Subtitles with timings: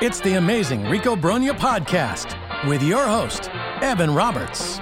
[0.00, 2.36] It's the amazing Rico Brogna podcast
[2.68, 3.48] with your host,
[3.80, 4.80] Evan Roberts.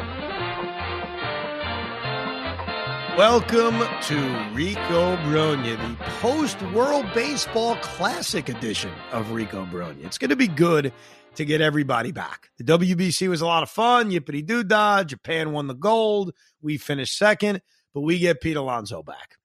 [3.19, 10.03] Welcome to Rico Brogna, the post World Baseball Classic edition of Rico Brogna.
[10.07, 10.95] It's going to be good
[11.35, 12.49] to get everybody back.
[12.57, 14.11] The WBC was a lot of fun.
[14.11, 15.05] Yippity doo dah.
[15.05, 16.33] Japan won the gold.
[16.63, 17.61] We finished second,
[17.93, 19.37] but we get Pete Alonso back.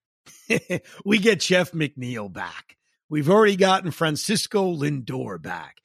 [1.05, 2.76] we get Jeff McNeil back.
[3.09, 5.77] We've already gotten Francisco Lindor back.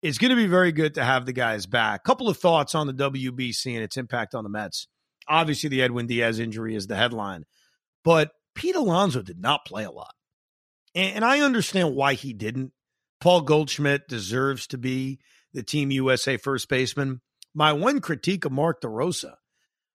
[0.00, 2.04] It's going to be very good to have the guys back.
[2.04, 4.86] Couple of thoughts on the WBC and its impact on the Mets.
[5.28, 7.44] Obviously, the Edwin Diaz injury is the headline,
[8.04, 10.14] but Pete Alonso did not play a lot.
[10.94, 12.72] And, I understand why he didn't.
[13.20, 15.18] Paul Goldschmidt deserves to be
[15.52, 17.20] the Team USA first baseman.
[17.54, 19.34] My one critique of Mark DeRosa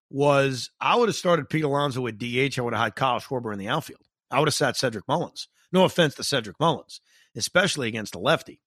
[0.10, 2.58] was I would have started Pete Alonso at DH.
[2.58, 4.02] I would have had Kyle Schwarber in the outfield.
[4.30, 5.48] I would have sat Cedric Mullins.
[5.74, 7.02] No offense to Cedric Mullins,
[7.36, 8.62] especially against a lefty.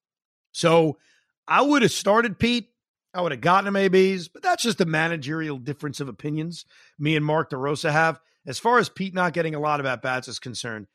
[0.52, 0.98] So
[1.46, 2.70] I would have started Pete.
[3.15, 6.66] I would have gotten him ABs, but that's just a managerial difference of opinions
[6.98, 8.21] me and Mark DeRosa have.
[8.46, 10.87] As far as Pete not getting a lot of at bats is concerned,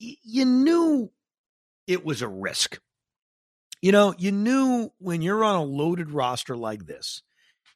[0.00, 1.10] y- you knew
[1.86, 2.78] it was a risk.
[3.80, 7.22] You know, you knew when you're on a loaded roster like this,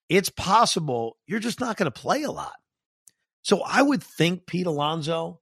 [0.08, 2.54] it's possible you're just not going to play a lot.
[3.42, 5.40] So I would think Pete Alonso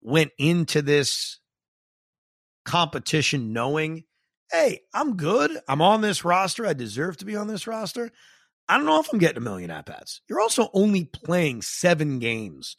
[0.00, 1.40] went into this
[2.68, 4.04] competition knowing
[4.50, 5.50] hey, I'm good.
[5.68, 6.66] I'm on this roster.
[6.66, 8.10] I deserve to be on this roster.
[8.68, 10.22] I don't know if I'm getting a million at bats.
[10.28, 12.76] You're also only playing seven games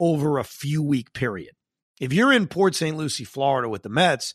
[0.00, 1.52] over a few week period.
[2.00, 2.96] If you're in Port St.
[2.96, 4.34] Lucie, Florida with the Mets,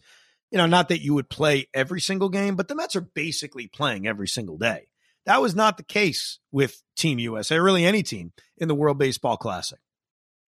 [0.52, 3.68] you know, not that you would play every single game, but the Mets are basically
[3.68, 4.88] playing every single day.
[5.26, 8.98] That was not the case with Team USA, or really any team in the World
[8.98, 9.80] Baseball Classic.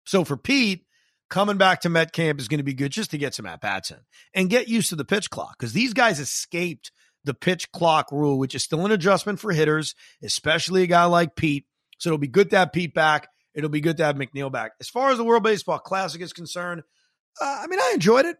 [0.05, 0.84] So for Pete,
[1.29, 3.61] coming back to Met camp is going to be good just to get some at
[3.61, 3.99] bats in
[4.33, 6.91] and get used to the pitch clock because these guys escaped
[7.23, 11.35] the pitch clock rule, which is still an adjustment for hitters, especially a guy like
[11.35, 11.65] Pete.
[11.97, 13.27] So it'll be good to have Pete back.
[13.53, 14.73] It'll be good to have McNeil back.
[14.79, 16.83] As far as the World Baseball Classic is concerned,
[17.41, 18.37] uh, I mean, I enjoyed it.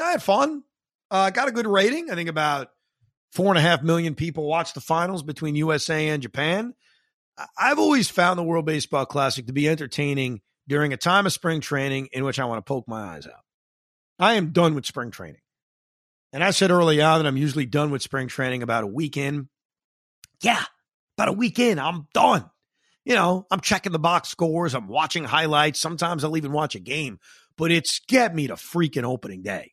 [0.00, 0.62] I had fun.
[1.10, 2.10] Uh, got a good rating.
[2.10, 2.68] I think about
[3.32, 6.74] four and a half million people watched the finals between USA and Japan.
[7.56, 11.60] I've always found the World Baseball Classic to be entertaining during a time of spring
[11.60, 13.44] training in which I want to poke my eyes out.
[14.18, 15.40] I am done with spring training.
[16.32, 19.16] And I said early on that I'm usually done with spring training about a week
[19.16, 19.48] in.
[20.42, 20.62] Yeah,
[21.16, 22.48] about a week in, I'm done.
[23.04, 25.80] You know, I'm checking the box scores, I'm watching highlights.
[25.80, 27.18] Sometimes I'll even watch a game,
[27.56, 29.72] but it's get me to freaking opening day.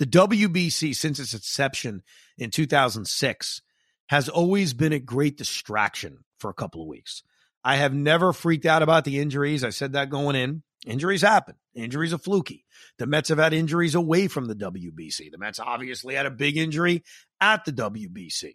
[0.00, 2.02] The WBC, since its inception
[2.36, 3.62] in 2006,
[4.08, 7.22] has always been a great distraction for a couple of weeks.
[7.62, 9.64] I have never freaked out about the injuries.
[9.64, 10.62] I said that going in.
[10.86, 11.56] Injuries happen.
[11.74, 12.64] Injuries are fluky.
[12.98, 15.30] The Mets have had injuries away from the WBC.
[15.30, 17.04] The Mets obviously had a big injury
[17.40, 18.54] at the WBC.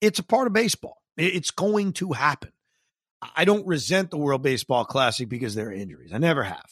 [0.00, 0.98] It's a part of baseball.
[1.16, 2.52] It's going to happen.
[3.36, 6.12] I don't resent the World Baseball Classic because there are injuries.
[6.12, 6.64] I never have.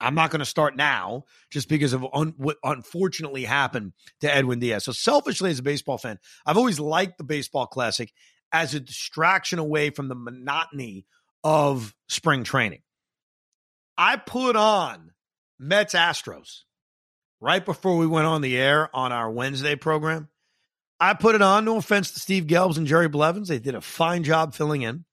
[0.00, 4.58] I'm not going to start now just because of un- what unfortunately happened to Edwin
[4.58, 4.84] Diaz.
[4.84, 8.12] So, selfishly, as a baseball fan, I've always liked the Baseball Classic
[8.52, 11.06] as a distraction away from the monotony
[11.42, 12.82] of spring training.
[13.96, 15.12] I put on
[15.58, 16.60] Mets Astros
[17.40, 20.28] right before we went on the air on our Wednesday program.
[21.00, 21.64] I put it on.
[21.64, 23.48] No offense to Steve Gelbs and Jerry Blevins.
[23.48, 25.04] They did a fine job filling in.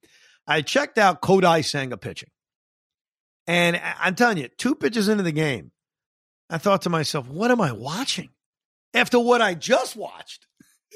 [0.45, 2.29] I checked out Kodai Senga pitching.
[3.47, 5.71] And I'm telling you, two pitches into the game,
[6.49, 8.29] I thought to myself, what am I watching?
[8.93, 10.45] After what I just watched,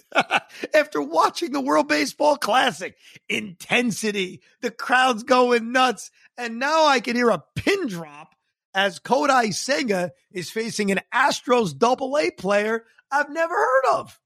[0.74, 2.96] after watching the World Baseball Classic.
[3.30, 6.12] Intensity, the crowd's going nuts.
[6.38, 8.36] And now I can hear a pin drop
[8.74, 14.20] as Kodai Senga is facing an Astros double A player I've never heard of.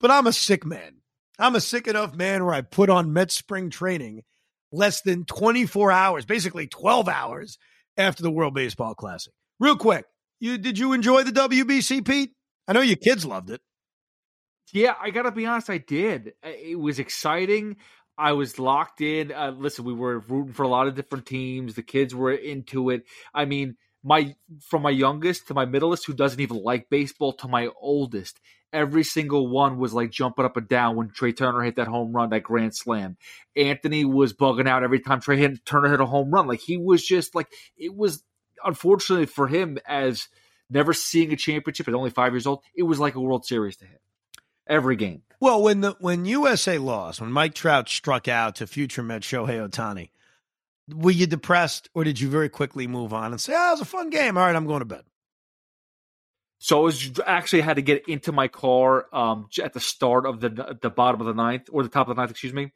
[0.00, 0.96] But I'm a sick man.
[1.38, 4.22] I'm a sick enough man where I put on Met spring training
[4.72, 7.58] less than 24 hours, basically 12 hours
[7.96, 9.32] after the World Baseball Classic.
[9.60, 10.04] Real quick,
[10.40, 12.32] you did you enjoy the WBC, Pete?
[12.66, 13.60] I know your kids loved it.
[14.72, 16.34] Yeah, I gotta be honest, I did.
[16.42, 17.76] It was exciting.
[18.16, 19.32] I was locked in.
[19.32, 21.74] Uh, listen, we were rooting for a lot of different teams.
[21.74, 23.04] The kids were into it.
[23.32, 24.34] I mean, my
[24.68, 28.40] from my youngest to my middleest, who doesn't even like baseball, to my oldest,
[28.72, 32.12] every single one was like jumping up and down when Trea Turner hit that home
[32.12, 33.16] run, that grand slam.
[33.56, 36.46] Anthony was bugging out every time Trea Turner hit a home run.
[36.46, 38.22] Like he was just like it was.
[38.64, 40.26] Unfortunately for him, as
[40.68, 43.76] never seeing a championship at only five years old, it was like a World Series
[43.76, 43.98] to him
[44.68, 45.22] every game.
[45.40, 49.68] Well, when the when USA lost, when Mike Trout struck out to future Met Shohei
[49.68, 50.10] Ohtani,
[50.92, 53.80] were you depressed or did you very quickly move on and say, "Oh, it was
[53.80, 54.36] a fun game.
[54.36, 55.04] All right, I'm going to bed."
[56.58, 60.40] So I was actually had to get into my car um, at the start of
[60.40, 62.72] the the bottom of the ninth or the top of the ninth, excuse me,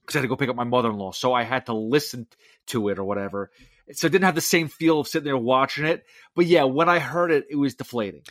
[0.00, 1.10] because I had to go pick up my mother in law.
[1.10, 2.28] So I had to listen
[2.68, 3.50] to it or whatever.
[3.92, 6.04] So it didn't have the same feel of sitting there watching it.
[6.36, 8.22] But yeah, when I heard it, it was deflating.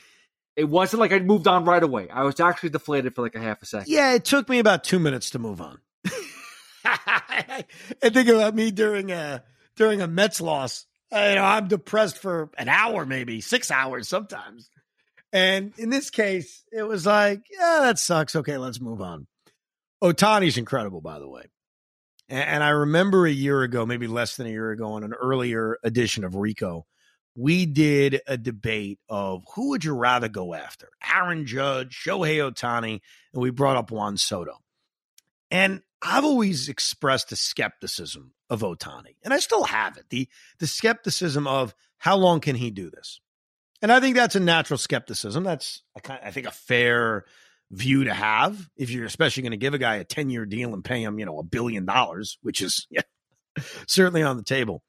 [0.60, 2.10] It wasn't like I moved on right away.
[2.10, 3.90] I was actually deflated for like a half a second.
[3.90, 5.80] Yeah, it took me about two minutes to move on.
[8.02, 9.42] and think about me during a
[9.78, 10.86] during a Mets loss.
[11.14, 14.70] I, you know, I'm depressed for an hour, maybe six hours sometimes.
[15.32, 18.36] And in this case, it was like, yeah, that sucks.
[18.36, 19.28] Okay, let's move on.
[20.04, 21.44] Ohtani's incredible, by the way.
[22.28, 25.14] And, and I remember a year ago, maybe less than a year ago, on an
[25.14, 26.86] earlier edition of Rico,
[27.40, 33.00] we did a debate of who would you rather go after, Aaron Judge, Shohei Ohtani,
[33.34, 34.58] and we brought up Juan Soto.
[35.50, 40.06] And I've always expressed a skepticism of Ohtani, and I still have it.
[40.10, 40.28] The
[40.60, 43.22] the skepticism of how long can he do this?
[43.82, 45.46] And I think that's a natural skepticism.
[45.46, 47.24] That's I think a fair
[47.72, 50.74] view to have if you're especially going to give a guy a 10 year deal
[50.74, 53.04] and pay him, you know, a billion dollars, which is yeah,
[53.88, 54.84] certainly on the table.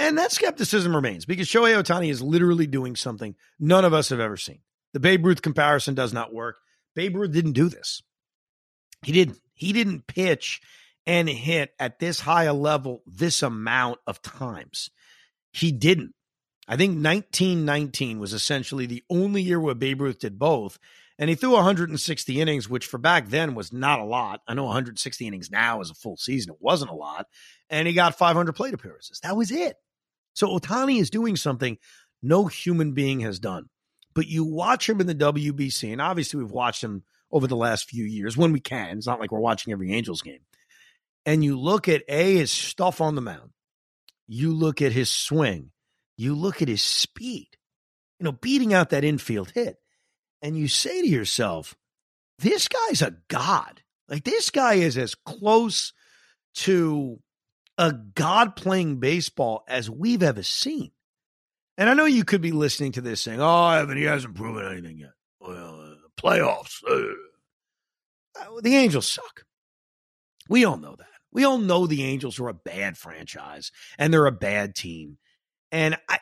[0.00, 4.18] And that skepticism remains because Shohei Ohtani is literally doing something none of us have
[4.18, 4.60] ever seen.
[4.94, 6.56] The Babe Ruth comparison does not work.
[6.96, 8.02] Babe Ruth didn't do this.
[9.02, 9.40] He didn't.
[9.52, 10.62] He didn't pitch
[11.06, 14.88] and hit at this high a level this amount of times.
[15.52, 16.14] He didn't.
[16.66, 20.78] I think 1919 was essentially the only year where Babe Ruth did both.
[21.18, 24.40] And he threw 160 innings, which for back then was not a lot.
[24.48, 26.54] I know 160 innings now is a full season.
[26.54, 27.26] It wasn't a lot.
[27.68, 29.20] And he got 500 plate appearances.
[29.20, 29.76] That was it.
[30.34, 31.78] So Ohtani is doing something
[32.22, 33.68] no human being has done.
[34.14, 37.88] But you watch him in the WBC, and obviously we've watched him over the last
[37.88, 38.98] few years when we can.
[38.98, 40.40] It's not like we're watching every Angels game.
[41.24, 43.50] And you look at A, his stuff on the mound.
[44.26, 45.70] You look at his swing.
[46.16, 47.48] You look at his speed,
[48.18, 49.76] you know, beating out that infield hit.
[50.42, 51.74] And you say to yourself,
[52.38, 53.82] this guy's a god.
[54.08, 55.92] Like this guy is as close
[56.56, 57.20] to
[57.80, 60.90] a god playing baseball as we've ever seen.
[61.78, 64.70] And I know you could be listening to this saying, "Oh, Evan, he hasn't proven
[64.70, 66.84] anything yet." Well, uh, playoffs.
[66.86, 67.14] Uh,
[68.38, 69.46] uh, the Angels suck.
[70.50, 71.06] We all know that.
[71.32, 75.16] We all know the Angels are a bad franchise and they're a bad team.
[75.72, 76.18] And I,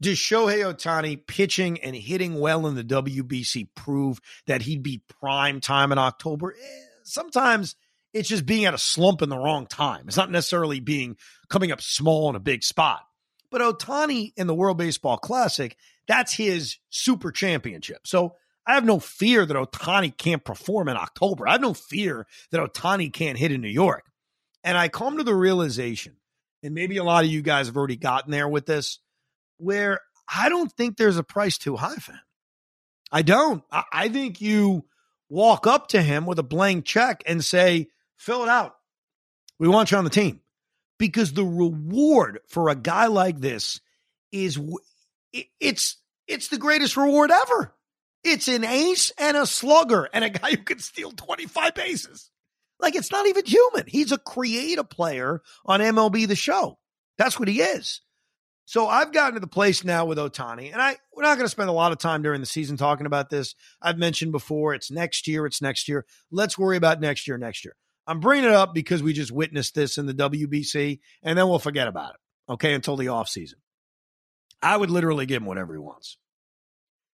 [0.00, 5.60] does Shohei Ohtani pitching and hitting well in the WBC prove that he'd be prime
[5.60, 6.52] time in October?
[6.52, 7.74] Eh, sometimes
[8.12, 10.04] it's just being at a slump in the wrong time.
[10.06, 11.16] It's not necessarily being
[11.48, 13.02] coming up small in a big spot.
[13.50, 15.76] But Ohtani in the World Baseball Classic,
[16.06, 18.06] that's his super championship.
[18.06, 18.34] So
[18.66, 21.48] I have no fear that Ohtani can't perform in October.
[21.48, 24.04] I have no fear that Ohtani can't hit in New York.
[24.62, 26.16] And I come to the realization,
[26.62, 28.98] and maybe a lot of you guys have already gotten there with this,
[29.56, 30.00] where
[30.32, 32.20] I don't think there's a price too high for him.
[33.10, 33.64] I don't.
[33.72, 34.84] I, I think you
[35.28, 37.88] walk up to him with a blank check and say,
[38.20, 38.76] fill it out.
[39.58, 40.40] We want you on the team.
[40.98, 43.80] Because the reward for a guy like this
[44.30, 44.60] is
[45.58, 45.96] it's
[46.28, 47.74] it's the greatest reward ever.
[48.22, 52.30] It's an ace and a slugger and a guy who can steal 25 bases.
[52.78, 53.84] Like it's not even human.
[53.86, 56.78] He's a creative player on MLB the show.
[57.16, 58.02] That's what he is.
[58.66, 61.50] So I've gotten to the place now with Ohtani, and I we're not going to
[61.50, 63.54] spend a lot of time during the season talking about this.
[63.82, 66.06] I've mentioned before, it's next year, it's next year.
[66.30, 67.74] Let's worry about next year, next year.
[68.10, 71.60] I'm bringing it up because we just witnessed this in the WBC, and then we'll
[71.60, 73.54] forget about it, okay, until the offseason.
[74.60, 76.18] I would literally give him whatever he wants.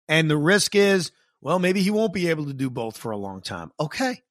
[0.10, 3.18] And the risk is, well, maybe he won't be able to do both for a
[3.18, 3.72] long time.
[3.80, 4.22] Okay.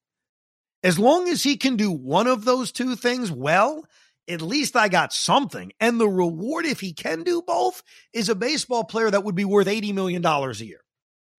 [0.83, 3.83] As long as he can do one of those two things well,
[4.29, 5.71] at least I got something.
[5.79, 7.81] And the reward, if he can do both,
[8.13, 10.81] is a baseball player that would be worth $80 million a year,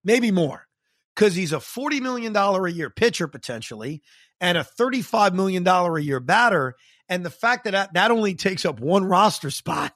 [0.02, 0.67] maybe more,
[1.14, 4.02] because he's a $40 million a year pitcher potentially
[4.40, 6.75] and a $35 million a year batter.
[7.09, 9.92] And the fact that that only takes up one roster spot,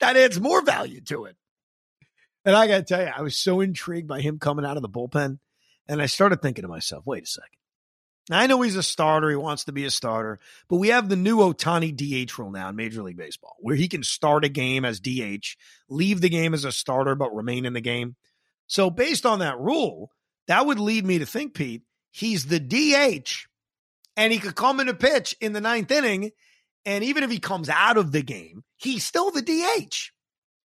[0.00, 1.36] that adds more value to it.
[2.44, 4.82] And I got to tell you, I was so intrigued by him coming out of
[4.82, 5.38] the bullpen.
[5.88, 7.48] And I started thinking to myself, wait a second.
[8.30, 9.30] I know he's a starter.
[9.30, 10.38] He wants to be a starter,
[10.68, 13.88] but we have the new Ohtani DH rule now in Major League Baseball where he
[13.88, 15.56] can start a game as DH,
[15.88, 18.14] leave the game as a starter, but remain in the game.
[18.66, 20.10] So, based on that rule,
[20.48, 23.46] that would lead me to think, Pete, he's the DH
[24.16, 26.32] and he could come in a pitch in the ninth inning.
[26.84, 30.10] And even if he comes out of the game, he's still the DH.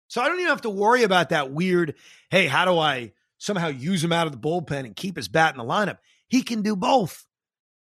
[0.08, 1.96] So I don't even have to worry about that weird,
[2.30, 5.54] hey, how do I somehow use him out of the bullpen and keep his bat
[5.54, 6.00] in the lineup?
[6.28, 7.26] He can do both.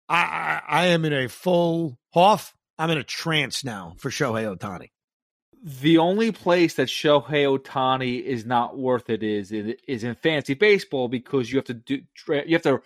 [0.10, 2.56] I, I, I am in a full Hoff.
[2.78, 4.90] I'm in a trance now for Shohei Ohtani.
[5.66, 11.08] The only place that Shohei Ohtani is not worth it is is in fantasy baseball
[11.08, 12.82] because you have to do you have to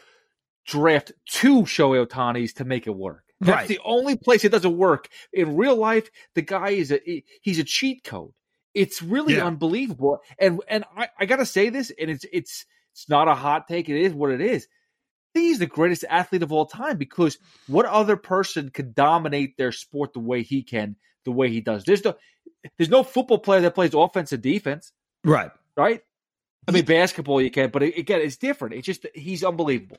[0.65, 3.25] draft two Shohei Ohtanis to make it work.
[3.41, 3.67] That's Right.
[3.67, 5.09] the only place it doesn't work.
[5.33, 8.31] In real life, the guy is a he's a cheat code.
[8.73, 9.47] It's really Yeah.
[9.47, 10.19] unbelievable.
[10.39, 13.89] And and I, I gotta say this, and it's it's it's not a hot take.
[13.89, 14.67] It is what it is.
[15.33, 20.13] He's the greatest athlete of all time because what other person could dominate their sport
[20.13, 20.95] the way he can,
[21.25, 21.83] the way he does?
[21.83, 22.15] There's no
[22.77, 24.91] there's no football player that plays offense and defense,
[25.23, 25.51] Right.
[25.75, 26.01] right?
[26.67, 28.75] I mean, basketball you can, but again, it's different.
[28.75, 29.97] It's just he's unbelievable.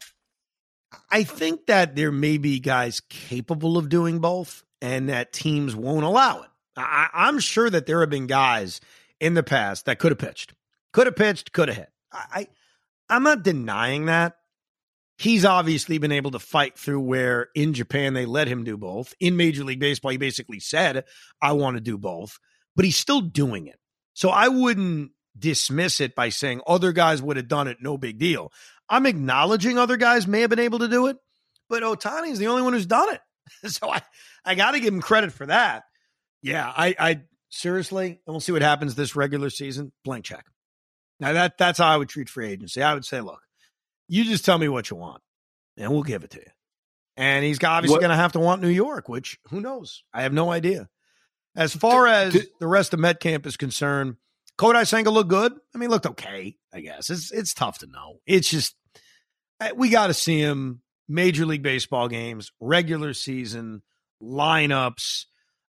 [1.11, 6.05] I think that there may be guys capable of doing both and that teams won't
[6.05, 6.49] allow it.
[6.77, 8.81] I, I'm sure that there have been guys
[9.21, 10.55] in the past that could have pitched,
[10.93, 11.91] could have pitched, could have hit.
[12.13, 12.47] I, I,
[13.09, 14.37] I'm not denying that.
[15.19, 19.13] He's obviously been able to fight through where in Japan they let him do both.
[19.21, 21.05] In Major League Baseball, he basically said,
[21.43, 22.39] I want to do both,
[22.77, 23.79] but he's still doing it.
[24.15, 28.19] So I wouldn't dismiss it by saying other guys would have done it, no big
[28.19, 28.53] deal.
[28.89, 31.17] I'm acknowledging other guys may have been able to do it,
[31.69, 33.21] but Ohtani is the only one who's done it.
[33.71, 34.03] so I,
[34.45, 35.85] I got to give him credit for that.
[36.43, 39.93] Yeah, I, I seriously, and we'll see what happens this regular season.
[40.05, 40.47] Blank check.
[41.19, 42.83] Now that that's how I would treat free agency.
[42.83, 43.43] I would say, look,
[44.09, 45.23] you just tell me what you want,
[45.77, 46.51] and we'll give it to you.
[47.17, 50.03] And he's obviously going to have to want New York, which who knows?
[50.15, 50.89] I have no idea.
[51.57, 54.17] As far as the rest of Met camp is concerned,
[54.59, 55.53] Kodai Senga looked good.
[55.75, 56.57] I mean, looked okay.
[56.73, 58.19] I guess it's it's tough to know.
[58.27, 58.77] It's just
[59.61, 63.83] uh, we got to see him Major League Baseball games, regular season
[64.23, 65.25] lineups,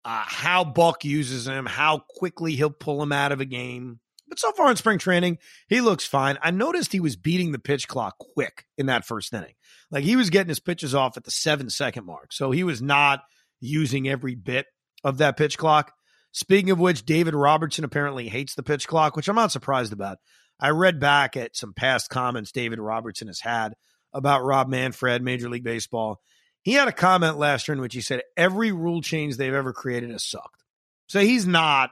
[0.06, 4.00] uh, how Buck uses him, how quickly he'll pull him out of a game.
[4.28, 6.38] But so far in spring training, he looks fine.
[6.42, 9.54] I noticed he was beating the pitch clock quick in that first inning.
[9.92, 12.34] Like he was getting his pitches off at the seven second mark.
[12.34, 13.22] So he was not
[13.60, 14.68] using every bit
[15.06, 15.94] of that pitch clock.
[16.32, 20.18] Speaking of which, David Robertson apparently hates the pitch clock, which I'm not surprised about.
[20.60, 23.76] I read back at some past comments David Robertson has had
[24.12, 26.20] about Rob Manfred, Major League Baseball.
[26.64, 29.72] He had a comment last year in which he said every rule change they've ever
[29.72, 30.64] created has sucked.
[31.08, 31.92] So he's not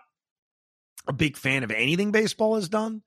[1.08, 3.04] a big fan of anything baseball has done,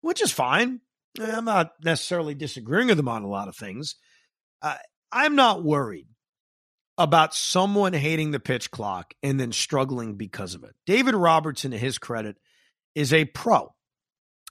[0.00, 0.80] which is fine.
[1.20, 3.96] I'm not necessarily disagreeing with him on a lot of things.
[4.62, 4.76] Uh,
[5.10, 6.06] I'm not worried
[6.98, 10.74] about someone hating the pitch clock and then struggling because of it.
[10.84, 12.36] David Robertson, to his credit,
[12.94, 13.72] is a pro.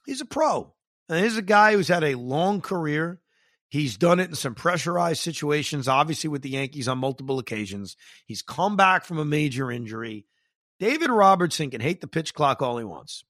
[0.05, 0.73] He's a pro.
[1.09, 3.19] And he's a guy who's had a long career.
[3.69, 7.97] He's done it in some pressurized situations, obviously with the Yankees on multiple occasions.
[8.25, 10.25] He's come back from a major injury.
[10.79, 13.25] David Robertson can hate the pitch clock all he wants.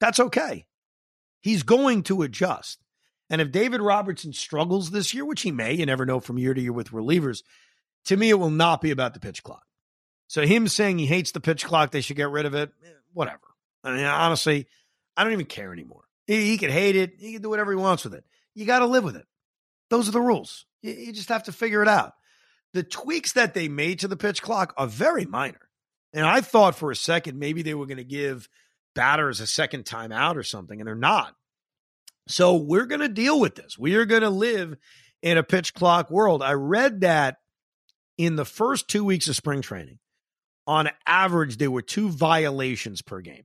[0.00, 0.66] That's okay.
[1.40, 2.78] He's going to adjust.
[3.30, 6.52] And if David Robertson struggles this year, which he may, you never know from year
[6.52, 7.42] to year with relievers,
[8.06, 9.64] to me, it will not be about the pitch clock.
[10.28, 12.88] So him saying he hates the pitch clock, they should get rid of it, eh,
[13.12, 13.40] whatever.
[13.82, 14.66] I mean, honestly,
[15.16, 16.04] I don't even care anymore.
[16.26, 17.14] He, he can hate it.
[17.18, 18.24] He can do whatever he wants with it.
[18.54, 19.26] You got to live with it.
[19.88, 20.66] Those are the rules.
[20.82, 22.12] You, you just have to figure it out.
[22.72, 25.68] The tweaks that they made to the pitch clock are very minor.
[26.12, 28.48] And I thought for a second maybe they were going to give
[28.94, 31.34] batters a second time out or something, and they're not.
[32.28, 33.76] So we're going to deal with this.
[33.78, 34.76] We are going to live
[35.22, 36.42] in a pitch clock world.
[36.42, 37.38] I read that
[38.20, 39.98] in the first two weeks of spring training,
[40.66, 43.44] on average, there were two violations per game.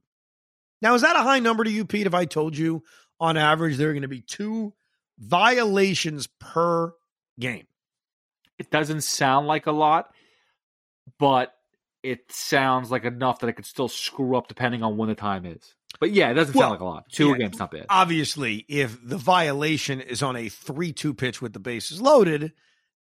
[0.82, 2.08] Now, is that a high number to you, Pete?
[2.08, 2.84] If I told you
[3.18, 4.74] on average there are going to be two
[5.18, 6.94] violations per
[7.40, 7.68] game?
[8.60, 10.12] It doesn't sound like a lot,
[11.18, 11.54] but
[12.04, 15.46] it sounds like enough that it could still screw up depending on when the time
[15.46, 15.74] is.
[16.02, 17.06] But yeah, it doesn't Well, sound like a lot.
[17.10, 17.38] Two yeah.
[17.38, 17.86] games not bad.
[17.90, 22.52] Obviously, if the violation is on a 3 2 pitch with the bases loaded,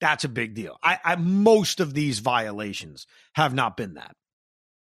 [0.04, 0.78] that's a big deal.
[0.84, 4.18] I, I most of these violations have not been that.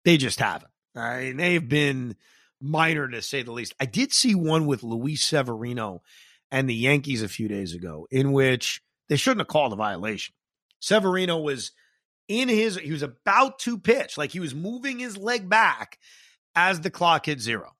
[0.06, 0.72] They just haven't.
[0.96, 2.16] I mean, they've been
[2.62, 3.74] minor to say the least.
[3.82, 6.04] I did see one with Luis Severino
[6.52, 10.36] and the Yankees a few days ago in which they shouldn't have called a violation.
[10.80, 11.74] Severino was
[12.30, 16.00] in his he was about to pitch, like he was moving his leg back
[16.56, 17.74] as the clock hit zero.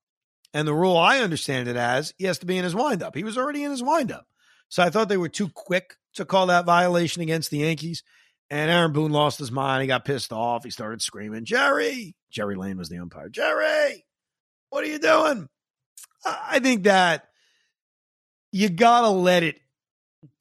[0.53, 3.15] And the rule I understand it as he has to be in his windup.
[3.15, 4.27] He was already in his windup.
[4.67, 8.03] So I thought they were too quick to call that violation against the Yankees.
[8.51, 9.81] And Aaron Boone lost his mind.
[9.81, 10.63] He got pissed off.
[10.63, 12.15] He started screaming, Jerry.
[12.31, 13.29] Jerry Layne was the umpire.
[13.29, 14.05] Jerry,
[14.69, 15.47] what are you doing?
[16.25, 17.25] I think that
[18.51, 19.59] you got to let it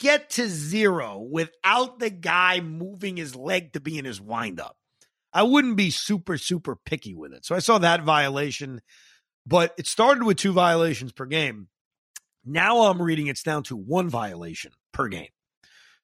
[0.01, 4.77] get to zero without the guy moving his leg to be in his windup.
[5.33, 7.45] I wouldn't be super, super picky with it.
[7.45, 8.81] So I saw that violation,
[9.47, 11.69] but it started with two violations per game.
[12.45, 15.29] Now I'm reading it's down to one violation per game.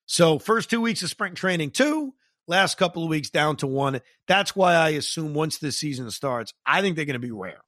[0.06, 2.14] So first two weeks of spring training, two,
[2.46, 4.00] Last couple of weeks down to one.
[4.28, 7.62] That's why I assume once this season starts, I think they're going to be rare.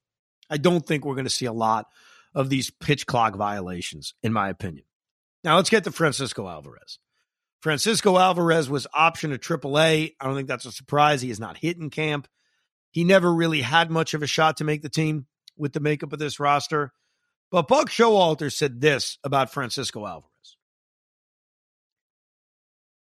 [0.51, 1.87] I don't think we're going to see a lot
[2.35, 4.85] of these pitch clock violations, in my opinion.
[5.43, 6.99] Now let's get to Francisco Alvarez.
[7.61, 10.13] Francisco Alvarez was optioned to AAA.
[10.21, 11.23] I don't think that's a surprise.
[11.23, 12.29] He is not hitting camp.
[12.91, 15.27] He never really had much of a shot to make the team
[15.57, 16.93] with the makeup of this roster.
[17.51, 20.31] But Buck Showalter said this about Francisco Alvarez.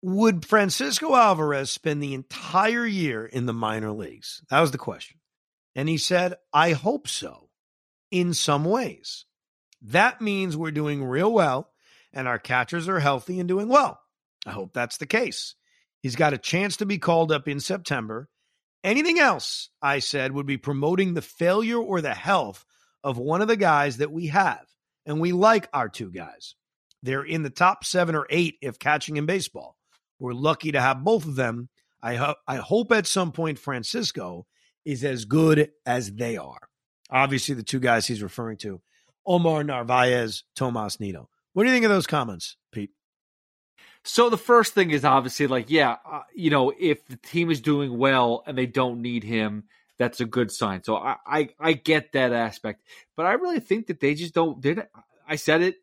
[0.02, 4.42] Would Francisco Alvarez spend the entire year in the minor leagues?
[4.48, 5.18] That was the question.
[5.74, 7.50] And he said, I hope so
[8.10, 9.26] in some ways.
[9.82, 11.70] That means we're doing real well
[12.12, 14.00] and our catchers are healthy and doing well.
[14.46, 15.54] I hope that's the case.
[16.00, 18.28] He's got a chance to be called up in September.
[18.82, 22.64] Anything else, I said, would be promoting the failure or the health
[23.04, 24.64] of one of the guys that we have.
[25.04, 26.54] And we like our two guys.
[27.02, 29.76] They're in the top seven or eight if catching in baseball.
[30.20, 31.68] We're lucky to have both of them.
[32.02, 34.46] I, ho- I hope at some point Francisco
[34.84, 36.68] is as good as they are.
[37.10, 38.80] Obviously, the two guys he's referring to
[39.26, 41.28] Omar Narvaez, Tomas Nido.
[41.52, 42.90] What do you think of those comments, Pete?
[44.04, 47.60] So the first thing is obviously like, yeah, uh, you know, if the team is
[47.60, 49.64] doing well and they don't need him,
[49.98, 50.82] that's a good sign.
[50.82, 52.82] So I, I, I get that aspect,
[53.16, 54.60] but I really think that they just don't.
[54.60, 54.86] Did
[55.28, 55.76] I said it?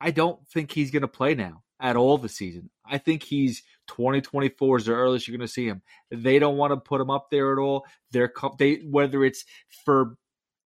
[0.00, 2.70] I don't think he's going to play now at all this season.
[2.84, 5.82] I think he's 2024 is the earliest you're going to see him.
[6.10, 7.84] They don't want to put him up there at all.
[8.12, 9.44] They're they whether it's
[9.84, 10.16] for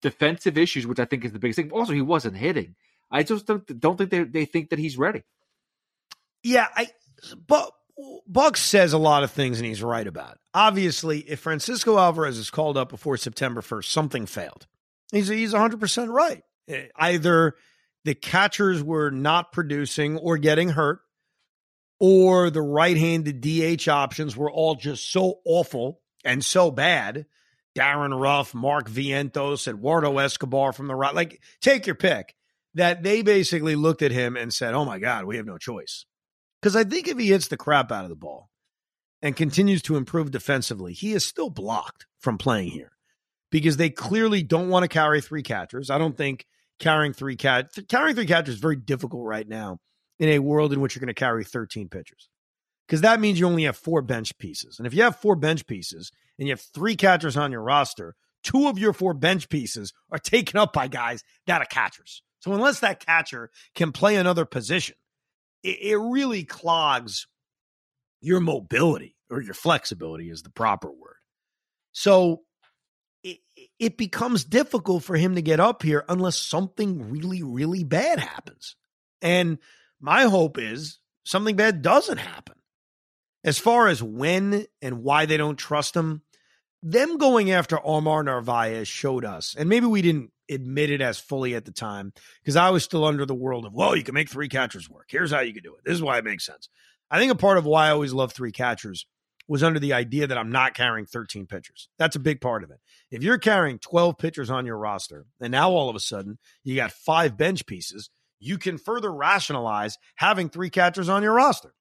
[0.02, 1.70] defensive issues, which I think is the biggest thing.
[1.70, 2.74] Also, he wasn't hitting.
[3.10, 5.22] I just don't, don't think they they think that he's ready.
[6.42, 6.88] Yeah, I
[7.46, 7.70] but
[8.26, 10.32] Buck says a lot of things and he's right about.
[10.32, 10.40] It.
[10.54, 14.66] Obviously, if Francisco Alvarez is called up before September 1st, something failed.
[15.12, 16.42] He's he's 100% right.
[16.68, 17.54] Eh, either
[18.04, 21.00] the catchers were not producing or getting hurt
[22.04, 27.26] or the right-handed DH options were all just so awful and so bad.
[27.76, 31.14] Darin Ruf, Mark Vientos, Eduardo Escobar from the right.
[31.14, 32.34] Like, take your pick.
[32.74, 36.04] That they basically looked at him and said, Oh my God, we have no choice.
[36.60, 38.50] Because I think if he hits the crap out of the ball
[39.20, 42.92] and continues to improve defensively, he is still blocked from playing here
[43.50, 45.90] because they clearly don't want to carry three catchers.
[45.90, 46.46] I don't think
[46.80, 49.78] carrying three cat carrying three catchers is very difficult right now
[50.22, 52.28] in a world in which you're going to carry 13 pitchers.
[52.86, 54.78] Because that means you only have four bench pieces.
[54.78, 58.14] And if you have four bench pieces and you have three catchers on your roster,
[58.44, 62.22] two of your four bench pieces are taken up by guys that are catchers.
[62.38, 64.94] So unless that catcher can play another position,
[65.64, 67.26] it, it really clogs
[68.20, 71.16] your mobility or your flexibility is the proper word.
[71.90, 72.42] So
[73.24, 73.38] it,
[73.80, 78.76] it becomes difficult for him to get up here unless something really, really bad happens.
[79.20, 79.58] And
[80.02, 82.56] my hope is something bad doesn't happen.
[83.44, 86.22] As far as when and why they don't trust him,
[86.82, 91.54] them going after Omar Narvaez showed us, and maybe we didn't admit it as fully
[91.54, 92.12] at the time
[92.42, 95.06] because I was still under the world of, well, you can make three catchers work.
[95.08, 95.84] Here's how you can do it.
[95.84, 96.68] This is why it makes sense.
[97.10, 99.06] I think a part of why I always love three catchers
[99.48, 101.88] was under the idea that I'm not carrying 13 pitchers.
[101.98, 102.80] That's a big part of it.
[103.10, 106.74] If you're carrying 12 pitchers on your roster, and now all of a sudden you
[106.76, 108.10] got five bench pieces,
[108.42, 111.72] you can further rationalize having three catchers on your roster,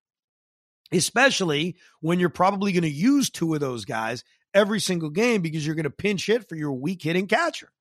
[0.92, 5.66] especially when you're probably going to use two of those guys every single game because
[5.66, 7.72] you're going to pinch hit for your weak hitting catcher.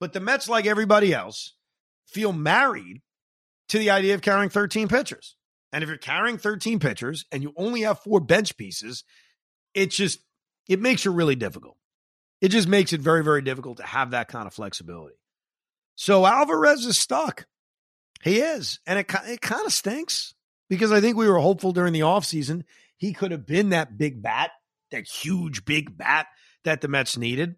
[0.00, 1.54] But the Mets, like everybody else,
[2.06, 3.02] feel married
[3.68, 5.36] to the idea of carrying 13 pitchers.
[5.72, 9.04] And if you're carrying 13 pitchers and you only have four bench pieces,
[9.74, 10.20] it just
[10.68, 11.76] it makes it really difficult.
[12.40, 15.16] It just makes it very, very difficult to have that kind of flexibility.
[15.94, 17.46] So Alvarez is stuck.
[18.22, 18.80] He is.
[18.86, 20.34] And it, it kind of stinks
[20.68, 22.64] because I think we were hopeful during the offseason
[22.96, 24.50] he could have been that big bat,
[24.90, 26.26] that huge big bat
[26.64, 27.56] that the Mets needed.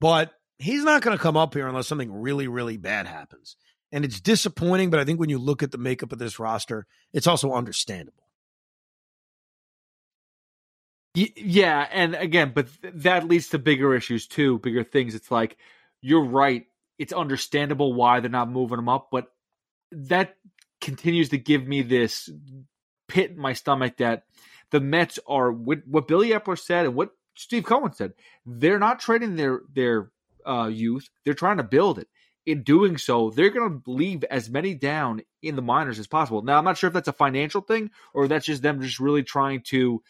[0.00, 3.56] But he's not going to come up here unless something really, really bad happens.
[3.90, 6.86] And it's disappointing, but I think when you look at the makeup of this roster,
[7.12, 8.28] it's also understandable.
[11.14, 15.14] Yeah, and again, but th- that leads to bigger issues too, bigger things.
[15.16, 15.56] It's like
[16.00, 16.66] you're right.
[16.98, 19.26] It's understandable why they're not moving them up, but
[19.92, 20.36] that
[20.80, 22.30] continues to give me this
[23.08, 24.24] pit in my stomach that
[24.70, 28.12] the Mets are what, what Billy Eppler said and what Steve Cohen said.
[28.44, 30.10] They're not trading their their
[30.46, 31.08] uh, youth.
[31.24, 32.08] They're trying to build it.
[32.46, 36.40] In doing so, they're going to leave as many down in the minors as possible.
[36.40, 39.22] Now, I'm not sure if that's a financial thing or that's just them just really
[39.22, 40.02] trying to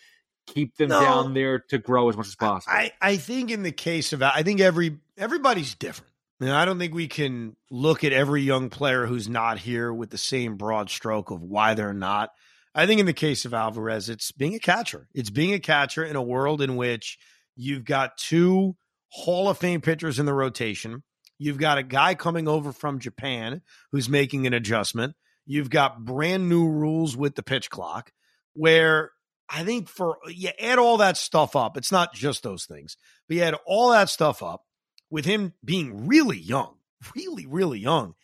[0.47, 2.73] keep them no, down there to grow as much as possible.
[2.73, 6.12] I, I think in the case of I think every everybody's different.
[6.40, 10.11] And I don't think we can look at every young player who's not here with
[10.11, 12.31] the same broad stroke of why they're not.
[12.74, 15.09] I think in the case of Alvarez, it's being a catcher.
[15.14, 17.18] It's being a catcher in a world in which
[17.57, 18.77] you've got two
[19.11, 21.03] Hall of Fame pitchers in the rotation.
[21.38, 25.14] You've got a guy coming over from Japan who's making an adjustment.
[25.44, 28.12] You've got brand new rules with the pitch clock
[28.55, 29.11] where
[29.48, 32.96] I think for you add all that stuff up, it's not just those things,
[33.27, 34.62] but you add all that stuff up
[35.11, 36.75] with him being really young,
[37.14, 38.14] really, really young.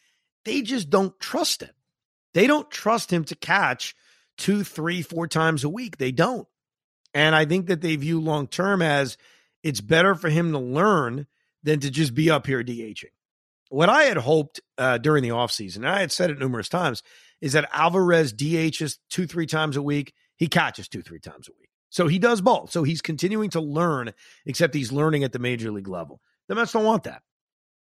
[0.44, 1.70] They just don't trust him.
[2.34, 3.94] They don't trust him to catch
[4.36, 5.98] two, three, four times a week.
[5.98, 6.46] They don't.
[7.14, 9.16] And I think that they view long term as
[9.62, 11.26] it's better for him to learn
[11.62, 13.04] than to just be up here DHing.
[13.70, 17.02] What I had hoped uh, during the offseason, and I had said it numerous times,
[17.40, 20.12] is that Alvarez DHs two, three times a week.
[20.36, 21.70] He catches two, three times a week.
[21.90, 22.72] So he does both.
[22.72, 24.12] So he's continuing to learn,
[24.44, 26.20] except he's learning at the major league level.
[26.48, 27.22] The Mets don't want that.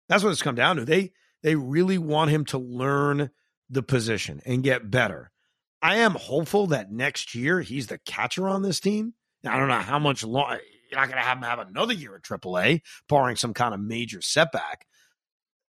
[0.10, 0.86] That's what it's come down to.
[0.86, 3.30] They they really want him to learn
[3.70, 5.32] the position and get better.
[5.82, 9.14] I am hopeful that next year he's the catcher on this team.
[9.46, 10.58] I don't know how much long
[10.90, 13.82] you're not going to have him have another year at AAA, barring some kind of
[13.82, 14.86] major setback.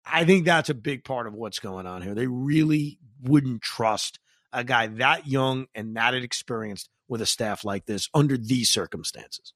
[0.04, 2.15] I think that's a big part of what's going on here.
[2.15, 4.17] They really wouldn't trust
[4.52, 9.54] a guy that young and that experienced with a staff like this under these circumstances.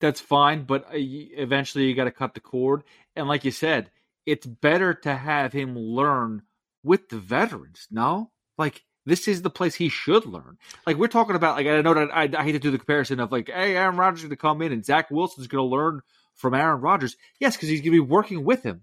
[0.00, 2.82] That's fine, but uh, eventually you got to cut the cord.
[3.14, 3.90] And like you said,
[4.26, 6.42] it's better to have him learn
[6.82, 7.86] with the veterans.
[7.90, 10.58] No, like this is the place he should learn.
[10.86, 13.20] Like we're talking about, like I know that I, I hate to do the comparison
[13.20, 15.76] of like, hey, Aaron Rodgers is going to come in and Zach Wilson's going to
[15.76, 16.00] learn
[16.34, 17.16] from Aaron Rodgers.
[17.38, 18.82] Yes, because he's going to be working with him,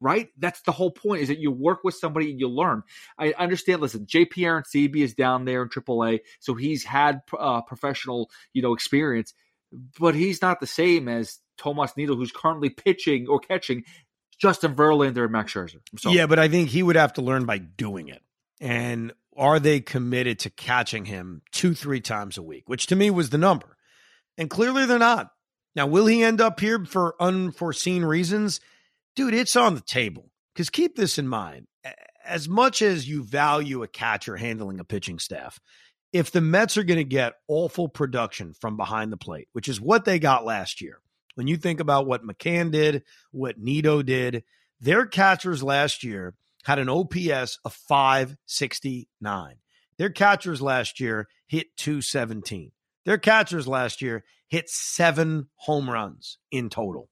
[0.00, 0.28] right?
[0.38, 2.82] That's the whole point is that you work with somebody and you learn.
[3.18, 3.80] I understand.
[3.80, 8.72] Listen, JP Aroncebi is down there in AAA, so he's had uh, professional, you know,
[8.72, 9.34] experience,
[9.98, 13.84] but he's not the same as Tomas Nido, who's currently pitching or catching
[14.38, 15.80] Justin Verlander and Max Scherzer.
[16.04, 18.22] Yeah, but I think he would have to learn by doing it.
[18.60, 23.10] And are they committed to catching him two, three times a week, which to me
[23.10, 23.76] was the number.
[24.38, 25.30] And clearly they're not.
[25.74, 28.60] Now, will he end up here for unforeseen reasons?
[29.14, 30.30] Dude, it's on the table.
[30.54, 31.66] Because keep this in mind
[32.24, 35.60] as much as you value a catcher handling a pitching staff,
[36.12, 39.80] if the Mets are going to get awful production from behind the plate, which is
[39.80, 41.00] what they got last year,
[41.34, 44.44] when you think about what McCann did, what Nido did,
[44.80, 49.56] their catchers last year had an OPS of 569.
[49.98, 52.72] Their catchers last year hit 217.
[53.04, 57.08] Their catchers last year hit seven home runs in total.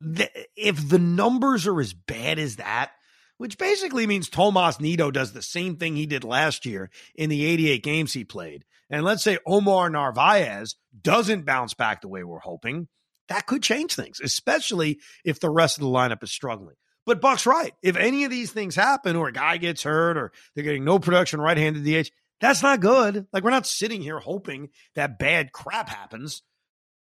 [0.00, 2.92] The, if the numbers are as bad as that,
[3.38, 7.44] which basically means Tomas Nido does the same thing he did last year in the
[7.44, 12.38] 88 games he played, and let's say Omar Narvaez doesn't bounce back the way we're
[12.38, 12.88] hoping,
[13.28, 16.76] that could change things, especially if the rest of the lineup is struggling.
[17.04, 17.72] But Buck's right.
[17.82, 20.98] If any of these things happen, or a guy gets hurt, or they're getting no
[20.98, 23.26] production right handed DH, that's not good.
[23.32, 26.42] Like we're not sitting here hoping that bad crap happens,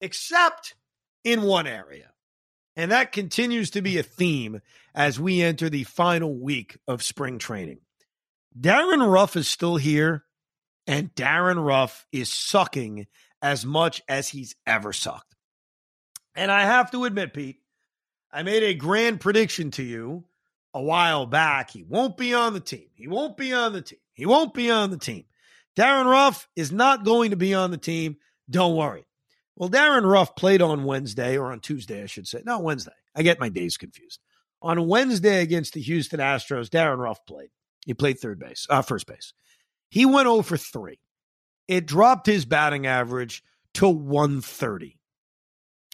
[0.02, 0.76] except
[1.24, 2.12] in one area.
[2.76, 4.62] And that continues to be a theme
[4.94, 7.80] as we enter the final week of spring training.
[8.60, 10.24] Darin Ruf is still here,
[10.88, 13.08] and Darin Ruf is sucking
[13.42, 15.36] as much as he's ever sucked.
[16.36, 17.60] And I have to admit, Pete,
[18.32, 20.26] I made a grand prediction to you
[20.74, 21.72] a while back.
[21.72, 22.88] He won't be on the team.
[22.94, 24.00] He won't be on the team.
[24.14, 25.26] He won't be on the team.
[25.76, 28.18] Darin Ruf is not going to be on the team.
[28.50, 29.06] Don't worry.
[29.56, 32.42] Well, Darin Ruf played on Wednesday or on Tuesday, I should say.
[32.46, 32.92] No, Wednesday.
[33.16, 34.20] I get my days confused.
[34.62, 37.50] On Wednesday against the Houston Astros, Darin Ruf played.
[37.86, 39.34] He played third base, uh, first base.
[39.90, 41.00] He went over 3.
[41.68, 43.44] It dropped his batting average
[43.76, 45.00] to 130,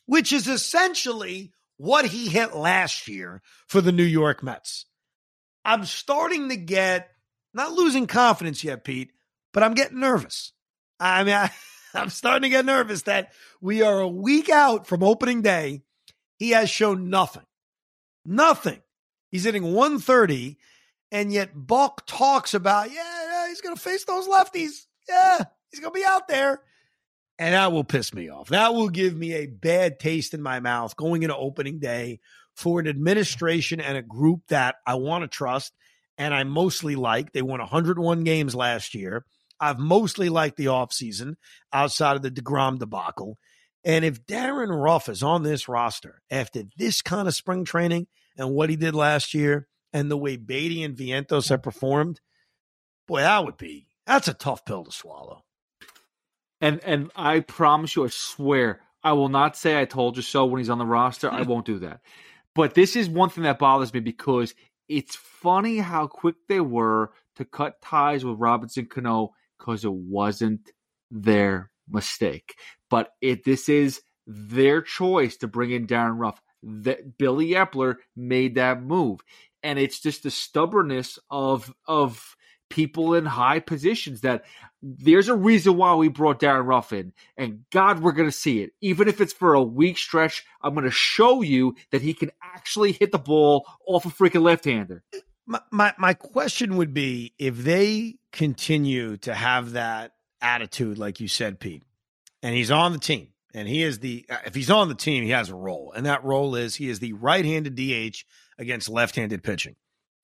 [0.06, 4.86] which is essentially what he hit last year for the New York Mets.
[5.64, 7.10] I'm starting to get,
[7.54, 9.12] not losing confidence yet, Pete,
[9.54, 10.54] but I'm getting nervous.
[11.00, 11.52] I mean, I,
[11.94, 15.82] I'm starting to get nervous that we are a week out from opening day.
[16.38, 17.46] He has shown nothing.
[18.26, 18.82] Nothing.
[19.30, 20.58] He's hitting 130,
[21.12, 24.86] and yet Buck talks about, yeah, yeah he's going to face those lefties.
[25.08, 26.62] Yeah, he's going to be out there.
[27.40, 28.50] And that will piss me off.
[28.50, 32.20] That will give me a bad taste in my mouth going into opening day
[32.56, 35.74] for an administration and a group that I want to trust
[36.18, 37.32] and I mostly like.
[37.32, 39.26] They won 101 games last year.
[39.62, 41.36] I've mostly liked the offseason
[41.72, 43.38] outside of the DeGrom debacle.
[43.84, 48.52] And if Darin Ruf is on this roster after this kind of spring training and
[48.52, 52.20] what he did last year and the way Baty and Vientos have performed,
[53.08, 55.44] boy, that would be that's a tough pill to swallow.
[56.60, 60.46] And and I promise you, I swear, I will not say I told you so
[60.46, 61.32] when he's on the roster.
[61.32, 61.50] I hmm.
[61.50, 62.02] won't do that.
[62.54, 64.54] But this is one thing that bothers me because
[64.90, 70.72] it's funny how quick they were to cut ties with Robinson Cano because it wasn't
[71.12, 72.56] their mistake.
[72.90, 76.42] But if this is their choice to bring in Darin Ruf.
[76.64, 79.20] that Billy Eppler made that move.
[79.64, 82.36] And it's just the stubbornness of of
[82.70, 84.46] people in high positions that
[84.82, 87.14] there's a reason why we brought Darin Ruf in.
[87.36, 88.72] And God, we're going to see it.
[88.80, 92.32] Even if it's for a week stretch, I'm going to show you that he can
[92.42, 95.04] actually hit the ball off a freaking left hander.
[95.72, 101.60] My, my, question would be if they continue to have that attitude, like you said,
[101.60, 101.84] Pete,
[102.42, 105.24] and he's on the team, and he is the, uh, if he's on the team,
[105.24, 105.94] he has a role.
[105.96, 108.24] And that role is he is the right handed DH
[108.58, 109.76] against left handed pitching.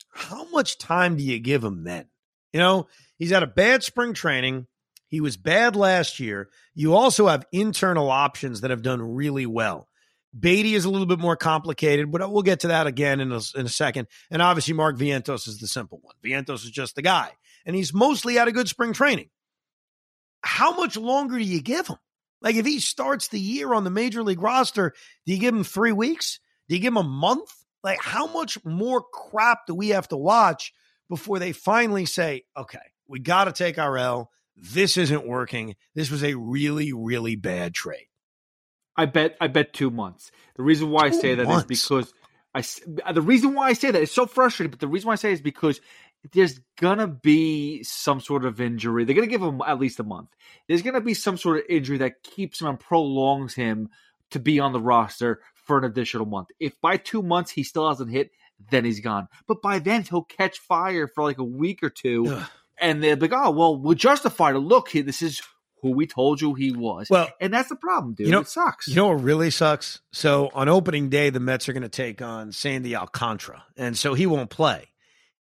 [0.10, 2.06] How much time do you give him then?
[2.54, 2.88] You know,
[3.18, 4.68] he's had a bad spring training.
[5.08, 6.50] He was bad last year.
[6.74, 9.88] You also have internal options that have done really well.
[10.38, 13.40] Baty is a little bit more complicated, but we'll get to that again in a,
[13.56, 14.08] in a second.
[14.30, 16.16] And obviously, Mark Vientos is the simple one.
[16.24, 17.32] Vientos is just the guy,
[17.66, 19.30] and he's mostly had a good spring training.
[20.42, 21.98] How much longer do you give him?
[22.42, 24.94] Like, if he starts the year on the major league roster,
[25.26, 26.40] do you give him three weeks?
[26.70, 27.52] Do you give him a month?
[27.84, 30.74] Like, how much more crap do we have to watch
[31.10, 34.30] before they finally say, okay, we got to take our L.
[34.56, 35.76] This isn't working.
[35.96, 38.07] This was a really, really bad trade.
[38.98, 39.38] I bet.
[39.40, 40.32] I bet two months.
[40.56, 41.64] The reason why I say that months.
[41.64, 42.14] is because
[42.54, 42.64] I.
[43.12, 44.72] The reason why I say that is so frustrating.
[44.72, 45.80] But the reason why I say is because
[46.34, 49.06] there's gonna be some sort of injury.
[49.06, 50.30] They're gonna give him at least a month.
[50.68, 53.90] There's gonna be some sort of injury that keeps him and prolongs him
[54.32, 56.50] to be on the roster for an additional month.
[56.60, 58.32] If by two months he still hasn't hit,
[58.72, 59.28] then he's gone.
[59.48, 62.50] But by then he'll catch fire for like a week or two, Ugh.
[62.80, 64.90] and they'll be like, "Oh, well, we're justified to look.
[64.90, 65.42] Here, this is
[65.82, 68.28] who we told you he was." Well, and that's the problem, dude.
[68.28, 68.88] You know, it sucks.
[68.88, 70.02] You know what really sucks?
[70.12, 74.14] So on opening day, the Mets are going to take on Sandy Alcantara, and so
[74.14, 74.88] he won't play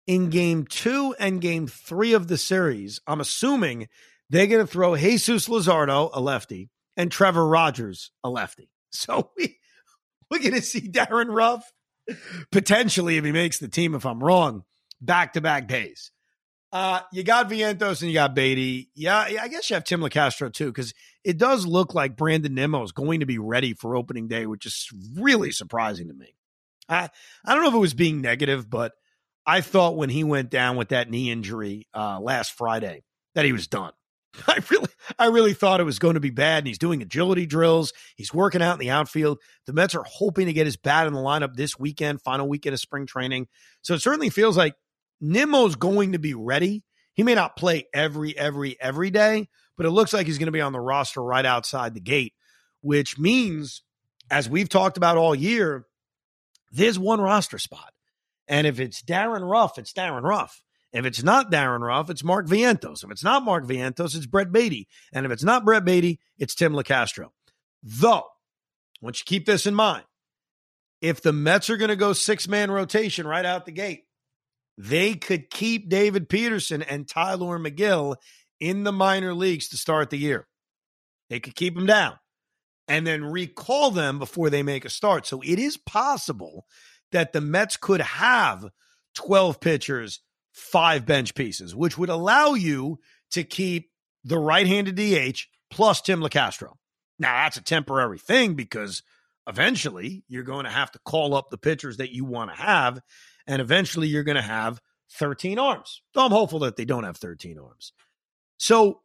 [0.06, 0.32] in mm.
[0.32, 3.00] Game Two and Game Three of the series.
[3.08, 3.88] I'm assuming
[4.30, 8.70] they're going to throw Jesus Luzardo, a lefty, and Trevor Rogers, a lefty.
[8.90, 9.58] So we
[10.32, 11.62] we're going to see Darin Ruf
[12.52, 14.64] potentially if he makes the team, if I'm wrong,
[15.02, 16.12] back to back days.
[16.72, 18.90] Uh, you got Vientos and you got Baty.
[18.94, 22.84] Yeah, I guess you have Tim Locastro too, because it does look like Brandon Nimmo
[22.84, 26.36] is going to be ready for opening day, which is really surprising to me.
[26.90, 27.10] I
[27.46, 28.94] I don't know if it was being negative, but
[29.46, 33.04] I thought when he went down with that knee injury uh, last Friday
[33.34, 33.94] that he was done.
[34.48, 36.60] I really, I really thought it was going to be bad.
[36.60, 37.94] And he's doing agility drills.
[38.16, 39.40] He's working out in the outfield.
[39.66, 42.74] The Mets are hoping to get his bat in the lineup this weekend, final weekend
[42.74, 43.48] of spring training.
[43.82, 44.76] So it certainly feels like
[45.22, 46.84] Nimmo's going to be ready.
[47.14, 50.52] He may not play every, every, every day, but it looks like he's going to
[50.52, 52.34] be on the roster right outside the gate,
[52.82, 53.84] which means,
[54.30, 55.86] as we've talked about all year,
[56.72, 57.94] there's one roster spot.
[58.48, 60.62] And if it's Darin Ruf, it's Darin Ruf.
[60.94, 63.04] If it's not Darin Ruf, it's Mark Vientos.
[63.04, 64.88] If it's not Mark Vientos, it's Brett Baty.
[65.14, 67.30] And if it's not Brett Baty, it's Tim Locastro.
[67.84, 68.26] Though,
[69.02, 70.06] once you keep this in mind,
[71.02, 74.06] if the Mets are going to go six man rotation right out the gate,
[74.78, 78.16] they could keep David Peterson and Tylor Megill
[78.60, 80.48] in the minor leagues to start the year.
[81.30, 82.16] They could keep them down
[82.88, 85.26] and then recall them before they make a start.
[85.26, 86.66] So it is possible
[87.12, 88.66] that the Mets could have
[89.16, 90.22] 12 pitchers
[90.54, 93.00] five bench pieces, which would allow you
[93.32, 93.90] to keep
[94.24, 96.74] the right handed DH plus Tim Locastro.
[97.20, 99.04] Now, that's a temporary thing because
[99.48, 103.00] eventually you're going to have to call up the pitchers that you want to have,
[103.48, 104.80] and eventually you're going to have
[105.14, 106.02] 13 arms.
[106.16, 107.94] I'm hopeful that they don't have 13 arms.
[108.58, 109.02] So,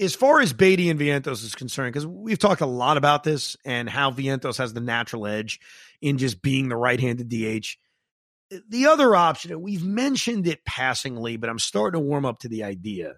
[0.00, 3.56] as far as Baty and Vientos is concerned, because we've talked a lot about this
[3.64, 5.60] and how Vientos has the natural edge
[6.00, 7.76] in just being the right handed DH
[8.50, 12.48] eh, the other option, we've mentioned it passingly, but I'm starting to warm up to
[12.48, 13.14] the idea,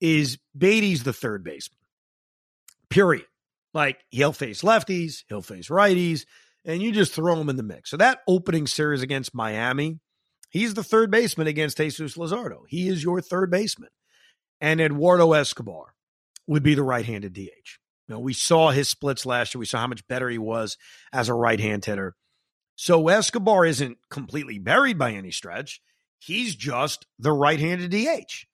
[0.00, 1.78] is Baty's the third baseman.
[2.90, 3.26] Period.
[3.72, 6.24] Like he'll face lefties, he'll face righties,
[6.64, 7.90] and you just throw him in the mix.
[7.90, 10.00] So that opening series against Miami,
[10.50, 12.62] he's the third baseman against Jesus Luzardo.
[12.68, 13.90] He is your third baseman.
[14.60, 15.94] And Eduardo Escobar
[16.46, 17.78] would be the right-handed DH.
[18.08, 19.60] Know, we saw his splits last year.
[19.60, 20.78] We saw how much better he was
[21.12, 22.16] as a right-hand hitter.
[22.74, 25.82] So Escobar isn't completely buried by any stretch.
[26.18, 28.46] He's just the right handed DH.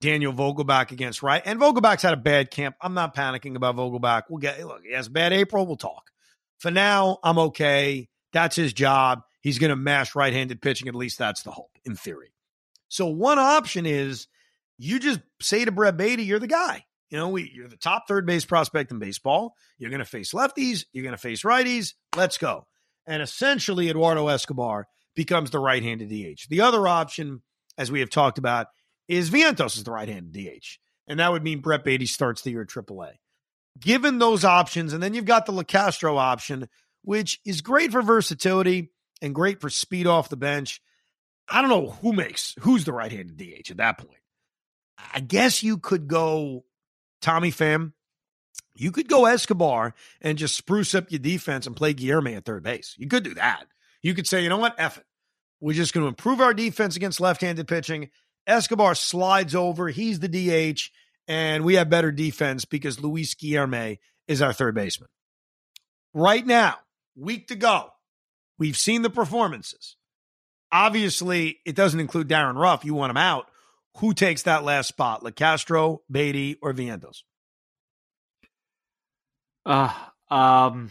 [0.00, 1.42] Daniel Vogelbach against right.
[1.44, 2.76] And Vogelbach's had a bad camp.
[2.80, 4.24] I'm not panicking about Vogelbach.
[4.28, 5.66] We'll get, look, he has a bad April.
[5.66, 6.10] We'll talk.
[6.58, 8.08] For now, I'm okay.
[8.32, 9.22] That's his job.
[9.40, 10.88] He's going to mash right handed pitching.
[10.88, 12.32] At least that's the hope, in theory.
[12.88, 14.26] So one option is
[14.78, 16.84] you just say to Brett Baty, you're the guy.
[17.10, 19.54] You know, we, you're the top third base prospect in baseball.
[19.78, 20.84] You're going to face lefties.
[20.92, 21.94] You're going to face righties.
[22.16, 22.66] Let's go
[23.06, 26.48] and essentially Eduardo Escobar becomes the right-handed DH.
[26.48, 27.42] The other option,
[27.78, 28.66] as we have talked about,
[29.08, 30.78] is Vientos is the right-handed DH.
[31.06, 33.12] and that would mean Brett Baty starts the year at AAA.
[33.78, 36.68] Given those options, and then you've got the Locastro option,
[37.02, 40.80] which is great for versatility and great for speed off the bench.
[41.48, 44.20] I don't know who makes who's the right-handed DH at that point.
[45.12, 46.64] I guess you could go
[47.20, 47.92] Tommy Pham.
[48.74, 52.62] You could go Escobar and just spruce up your defense and play Guillorme at third
[52.62, 52.94] base.
[52.98, 53.64] You could do that.
[54.02, 55.04] You could say, you know what, F it.
[55.60, 58.10] We're just going to improve our defense against left-handed pitching.
[58.46, 59.88] Escobar slides over.
[59.88, 60.90] He's the DH,
[61.28, 65.08] and we have better defense because Luis Guillorme is our third baseman.
[66.14, 66.76] Right now,
[67.14, 67.90] week to go,
[68.58, 69.96] we've seen the performances.
[70.72, 72.84] Obviously, it doesn't include Darin Ruf.
[72.84, 73.46] You want him out.
[73.98, 75.22] Who takes that last spot?
[75.22, 77.22] Locastro, Baty, or Vientos?
[79.64, 79.92] Uh,
[80.30, 80.90] um,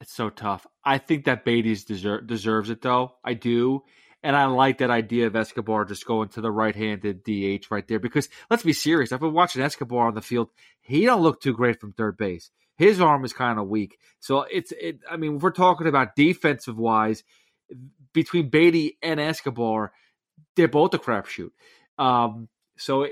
[0.00, 0.66] it's so tough.
[0.84, 3.12] I think that Baty's deserve, deserves it, though.
[3.24, 3.82] I do.
[4.22, 7.98] And I like that idea of Escobar just going to the right-handed DH right there
[7.98, 9.12] because let's be serious.
[9.12, 10.50] I've been watching Escobar on the field.
[10.82, 12.50] He don't look too great from third base.
[12.76, 13.98] His arm is kind of weak.
[14.20, 15.00] So it's it.
[15.10, 17.24] I mean, we're talking about defensive wise,
[18.12, 19.92] between Baty and Escobar,
[20.56, 21.50] they're both a crapshoot.
[21.98, 23.06] Um, so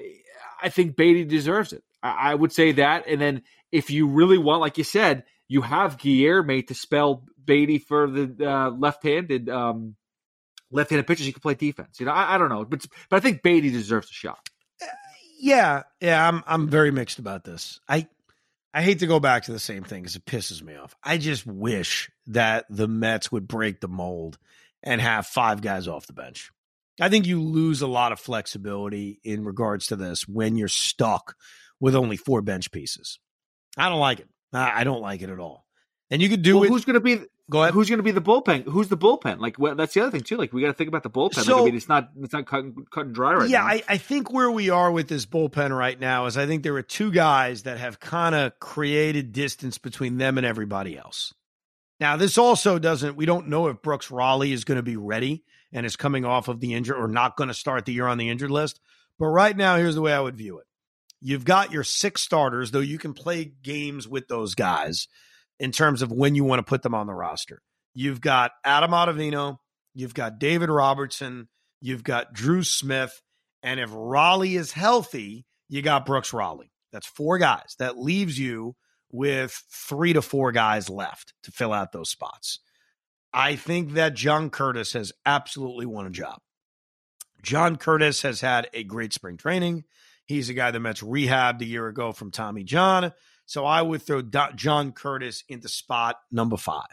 [0.63, 1.83] I think Baty deserves it.
[2.03, 3.07] I, I would say that.
[3.07, 7.79] And then if you really want, like you said, you have Guillorme to spell Baty
[7.79, 9.97] for the uh, left-handed um,
[10.71, 11.27] left-handed pitchers.
[11.27, 12.01] You can play defense.
[12.01, 14.49] You know, I, I, don't know, but but I think Baty deserves a shot.
[14.83, 14.87] Uh,
[15.41, 17.81] yeah, yeah, I'm I'm very mixed about this.
[17.89, 18.09] I
[18.75, 20.95] I hate to go back to the same thing because it pisses me off.
[21.03, 24.39] I just wish that the Mets would break the mold
[24.83, 26.51] and have five guys off the bench.
[27.01, 31.37] I think you lose a lot of flexibility in regards to this when you're stuck
[31.81, 33.19] with only four bench pieces.
[33.77, 34.29] I don't like it.
[34.53, 35.65] I don't like it at all.
[36.11, 36.69] And you could do well, it.
[36.69, 37.21] Who's going to be?
[37.51, 37.73] Go ahead.
[37.73, 38.65] Who's going to be the bullpen?
[38.65, 39.41] Who's the bullpen?
[39.41, 40.37] Like well, that's the other thing too.
[40.37, 41.45] Like we got to think about the bullpen.
[41.45, 43.67] So, like, I mean, it's not it's not cut, cut and dry right yeah, now.
[43.69, 46.63] Yeah, I, I think where we are with this bullpen right now is I think
[46.63, 51.33] there are two guys that have kind of created distance between them and everybody else.
[52.01, 53.17] Now, this also doesn't.
[53.17, 56.49] We don't know if Brooks Raley is going to be ready and is coming off
[56.49, 58.79] of the injury or not going to start the year on the injured list.
[59.19, 60.67] But right now, here's the way I would view it.
[61.21, 65.09] You've got your six starters, though you can play games with those guys
[65.59, 67.63] in terms of when you want to put them on the roster.
[67.95, 69.59] You've got Adam Ottavino,
[69.95, 71.49] you've got David Robertson,
[71.81, 73.21] you've got Drew Smith,
[73.63, 76.71] and if Raley is healthy, you got Brooks Raley.
[76.93, 77.75] That's four guys.
[77.79, 78.77] That leaves you
[79.11, 82.61] with three to four guys left to fill out those spots.
[83.33, 86.39] I think that John Curtiss has absolutely won a job.
[87.43, 89.85] John Curtiss has had a great spring training.
[90.25, 93.13] He's a guy that Mets rehabbed a year ago from Tommy John.
[93.49, 96.85] So I would throw John Curtiss into spot number five.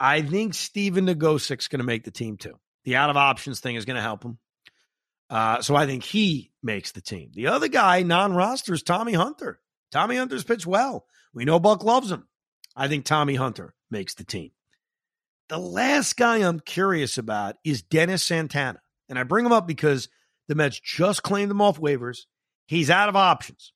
[0.00, 2.58] I think Stephen Nogosek's going to make the team too.
[2.82, 4.38] The out of options thing is going to help him.
[5.30, 7.30] Uh, so I think he makes the team.
[7.34, 9.60] The other guy, non roster, is Tommy Hunter.
[9.92, 11.06] Tommy Hunter's pitched well.
[11.32, 12.26] We know Buck loves him.
[12.74, 14.50] I think Tommy Hunter makes the team.
[15.50, 18.80] The last guy I'm curious about is Dennis Santana.
[19.08, 20.08] And I bring him up because
[20.48, 22.22] the Mets just claimed him off waivers.
[22.66, 23.72] He's out of options.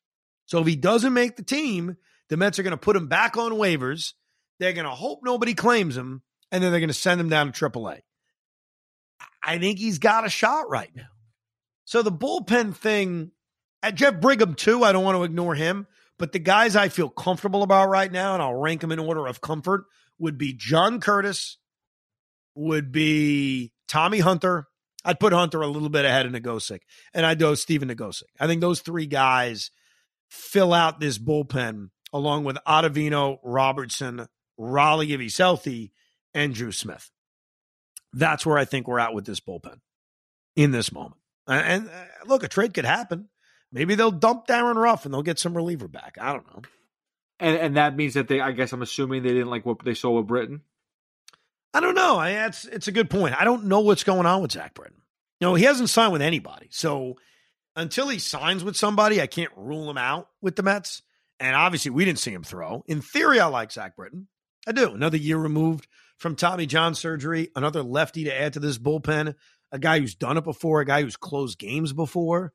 [0.46, 1.96] So if he doesn't make the team,
[2.28, 4.12] the Mets are going to put him back on waivers.
[4.60, 7.52] They're going to hope nobody claims him, and then they're going to send him down
[7.52, 8.00] to AAA.
[9.42, 11.08] I think he's got a shot right now.
[11.84, 13.32] So the bullpen thing,
[13.82, 15.86] at Jeff Brigham, too, I don't want to ignore him.
[16.18, 19.26] But the guys I feel comfortable about right now, and I'll rank them in order
[19.26, 19.84] of comfort,
[20.18, 21.58] would be John Curtiss,
[22.54, 24.68] would be Tommy Hunter.
[25.04, 26.80] I'd put Hunter a little bit ahead of Nogosek,
[27.12, 28.22] and I'd go Stephen Nogosek.
[28.38, 29.70] I think those three guys
[30.30, 35.92] fill out this bullpen along with Ottavino, Robertson, Raley if he's healthy,
[36.32, 37.10] and Drew Smith.
[38.12, 39.80] That's where I think we're at with this bullpen
[40.54, 41.20] in this moment.
[41.46, 43.28] And, uh, look, a trade could happen.
[43.72, 46.16] Maybe they'll dump Darin Ruf and they'll get some reliever back.
[46.20, 46.62] I don't know.
[47.40, 49.94] And and that means that they, I guess, I'm assuming they didn't like what they
[49.94, 50.60] saw with Britton.
[51.74, 52.16] I don't know.
[52.16, 53.34] I, it's it's a good point.
[53.38, 55.02] I don't know what's going on with Zach Britton.
[55.40, 56.68] You know, he hasn't signed with anybody.
[56.70, 57.16] So
[57.76, 61.02] until he signs with somebody, I can't rule him out with the Mets.
[61.40, 62.84] And obviously, we didn't see him throw.
[62.86, 64.28] In theory, I like Zach Britton.
[64.66, 64.92] I do.
[64.92, 69.34] Another year removed from Tommy John surgery, another lefty to add to this bullpen,
[69.72, 72.52] a guy who's done it before, a guy who's closed games before,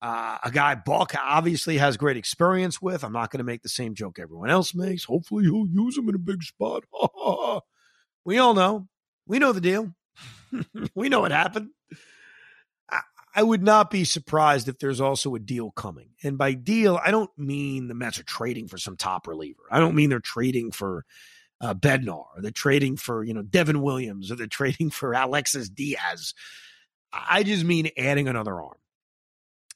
[0.00, 3.02] uh, a guy Buck obviously has great experience with.
[3.02, 5.04] I'm not going to make the same joke everyone else makes.
[5.04, 6.84] Hopefully, he'll use him in a big spot.
[8.24, 8.88] We all know.
[9.26, 9.94] We know the deal.
[10.94, 11.70] we know what happened.
[13.34, 16.10] I, would not be surprised if there's also a deal coming.
[16.22, 19.62] And by deal, I don't mean the Mets are trading for some top reliever.
[19.70, 21.04] I don't mean they're trading for
[21.60, 25.68] uh, Bednar or they're trading for, you know, Devin Williams or they're trading for Alexis
[25.68, 26.34] Diaz.
[27.12, 28.76] I just mean adding another arm.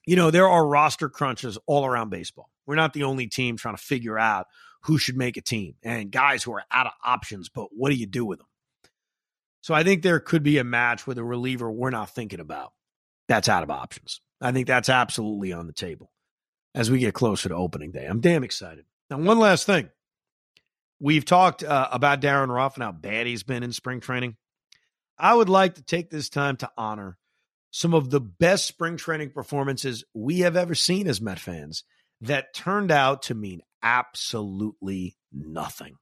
[0.06, 2.50] you know, there are roster crunches all around baseball.
[2.66, 4.46] We're not the only team trying to figure out
[4.82, 7.96] who should make a team and guys who are out of options, but what do
[7.96, 8.48] you do with them?
[9.60, 12.72] So I think there could be a match with a reliever we're not thinking about
[13.28, 14.20] that's out of options.
[14.40, 16.10] I think that's absolutely on the table
[16.74, 18.06] as we get closer to opening day.
[18.06, 18.84] I'm damn excited.
[19.10, 19.90] Now, one last thing.
[21.00, 24.36] We've talked uh, about Darin Ruf and how bad he's been in spring training.
[25.18, 27.18] I would like to take this time to honor
[27.70, 31.84] some of the best spring training performances we have ever seen as Met fans
[32.20, 35.96] that turned out to mean absolutely nothing.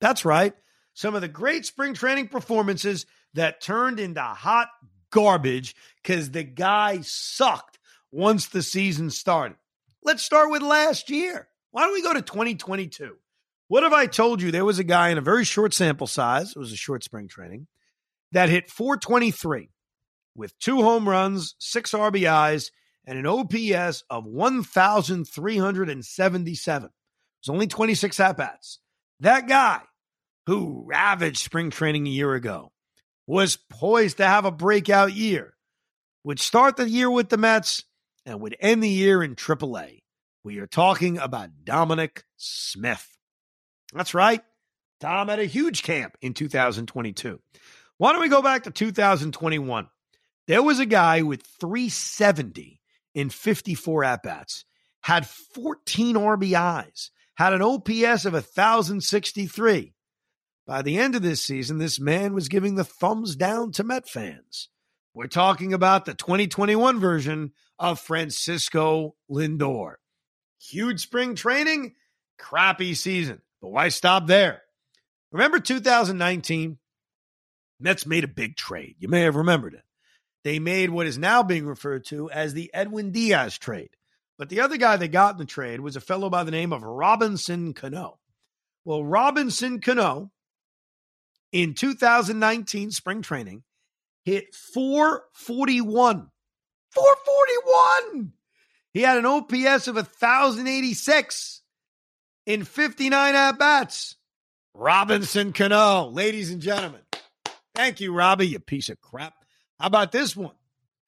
[0.00, 0.54] That's right.
[0.94, 3.04] Some of the great spring training performances
[3.34, 4.68] that turned into hot
[5.16, 7.78] garbage because the guy sucked
[8.12, 9.56] once the season started.
[10.04, 11.48] Let's start with last year.
[11.70, 13.16] Why don't we go to 2022?
[13.68, 16.50] What have I told you there was a guy in a very short sample size,
[16.50, 17.66] it was a short spring training,
[18.32, 19.70] that hit 423
[20.36, 22.70] with two home runs, six RBIs,
[23.06, 26.84] and an OPS of 1,377.
[26.84, 26.90] It
[27.40, 28.80] was only 26 at bats.
[29.20, 29.80] That guy
[30.44, 32.70] who ravaged spring training a year ago
[33.26, 35.54] was poised to have a breakout year,
[36.24, 37.84] would start the year with the Mets
[38.24, 40.02] and would end the year in AAA.
[40.44, 43.16] We are talking about Dominic Smith.
[43.92, 44.42] That's right.
[45.00, 47.40] Dom had a huge camp in 2022.
[47.98, 49.88] Why don't we go back to 2021?
[50.46, 52.80] There was a guy with 370
[53.14, 54.64] in 54 at bats,
[55.00, 59.94] had 14 RBIs, had an OPS of 1,063.
[60.66, 64.08] By the end of this season, this man was giving the thumbs down to Met
[64.08, 64.68] fans.
[65.14, 69.94] We're talking about the 2021 version of Francisco Lindor.
[70.60, 71.94] Huge spring training,
[72.36, 73.42] crappy season.
[73.62, 74.62] But why stop there?
[75.30, 76.78] Remember 2019?
[77.78, 78.96] Mets made a big trade.
[78.98, 79.84] You may have remembered it.
[80.42, 83.90] They made what is now being referred to as the Edwin Diaz trade.
[84.36, 86.72] But the other guy they got in the trade was a fellow by the name
[86.72, 88.18] of Robinson Cano.
[88.84, 90.30] Well, Robinson Cano
[91.56, 93.62] in 2019 spring training
[94.26, 96.30] hit 441.
[96.90, 98.32] 441.
[98.92, 101.62] He had an OPS of 1,086
[102.44, 104.16] in 59 at bats.
[104.74, 107.00] Robinson Cano, ladies and gentlemen.
[107.74, 109.32] Thank you, Robbie, you piece of crap.
[109.80, 110.54] How about this one?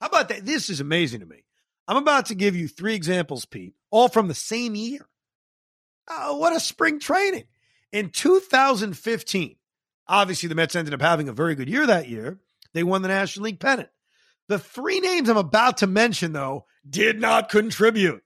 [0.01, 0.47] How about that?
[0.47, 1.45] This is amazing to me.
[1.87, 5.07] I'm about to give you three examples, Pete, all from the same year.
[6.09, 7.45] Oh, what a spring training.
[7.93, 9.58] In 2015,
[10.09, 12.39] Obviously, the Mets ended up having a very good year that year.
[12.73, 13.91] They won the National League pennant.
[14.49, 18.23] The three names I'm about to mention, though, did not contribute.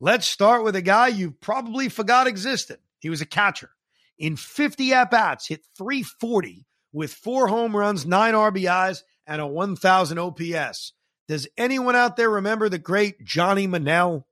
[0.00, 2.78] Let's start with a guy you probably forgot existed.
[3.00, 3.70] He was a catcher.
[4.18, 10.18] In 50 at bats, hit 340 with four home runs, nine RBIs, and a 1,000
[10.18, 10.92] OPS.
[11.28, 14.26] Does anyone out there remember the great Johnny Monell?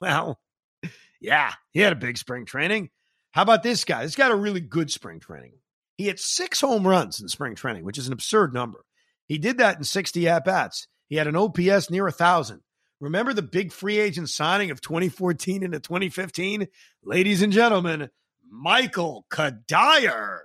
[0.00, 0.40] Well,
[1.20, 2.90] yeah, he had a big spring training.
[3.30, 4.02] How about this guy?
[4.02, 5.52] This got a really good spring training.
[5.96, 8.84] He had six home runs in spring training, which is an absurd number.
[9.26, 10.86] He did that in 60 at bats.
[11.08, 12.60] He had an OPS near a 1,000.
[13.00, 16.68] Remember the big free agent signing of 2014 into 2015?
[17.04, 18.10] Ladies and gentlemen,
[18.50, 20.38] Michael Cuddyer.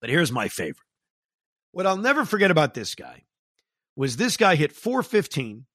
[0.00, 0.78] But here's my favorite.
[1.72, 3.24] What I'll never forget about this guy
[3.96, 5.66] was this guy hit 415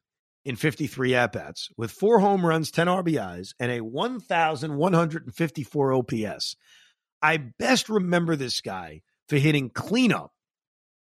[0.46, 6.56] in 53 at bats with four home runs, 10 RBIs, and a 1,154 OPS.
[7.22, 10.32] I best remember this guy for hitting cleanup.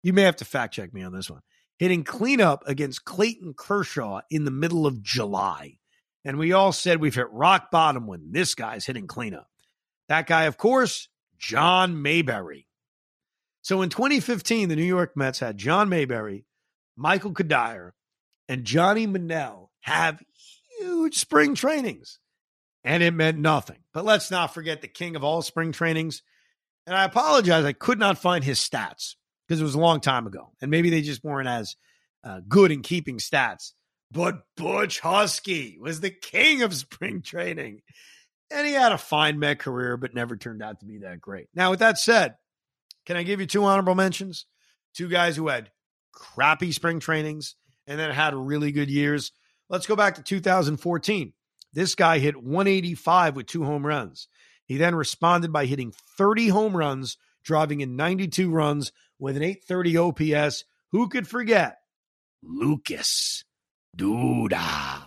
[0.03, 1.41] You may have to fact check me on this one.
[1.77, 5.77] Hitting cleanup against Clayton Kershaw in the middle of July.
[6.23, 9.47] And we all said we've hit rock bottom when this guy's hitting cleanup.
[10.07, 12.67] That guy, of course, John Mayberry.
[13.61, 16.45] So in 2015, the New York Mets had John Mayberry,
[16.95, 17.91] Michael Cuddyer,
[18.47, 20.23] and Johnny Monell have
[20.79, 22.19] huge spring trainings
[22.85, 23.79] and it meant nothing.
[23.93, 26.21] But let's not forget the king of all spring trainings.
[26.85, 29.15] And I apologize, I could not find his stats
[29.47, 30.51] because it was a long time ago.
[30.61, 31.75] And maybe they just weren't as
[32.23, 33.73] uh, good in keeping stats.
[34.11, 37.81] But Butch Huskey was the king of spring training.
[38.51, 41.47] And he had a fine Met career, but never turned out to be that great.
[41.55, 42.35] Now, with that said,
[43.07, 44.45] can I give you two honorable mentions?
[44.93, 45.71] Two guys who had
[46.13, 47.55] crappy spring trainings
[47.87, 49.31] and then had really good years.
[49.69, 51.33] Let's go back to 2014.
[51.75, 54.29] This guy hit 185 with two home runs.
[54.65, 59.97] He then responded by hitting 30 home runs, driving in 92 runs with an 830
[59.97, 60.63] OPS.
[60.93, 61.77] Who could forget?
[62.41, 63.43] Lucas
[63.95, 65.03] Duda.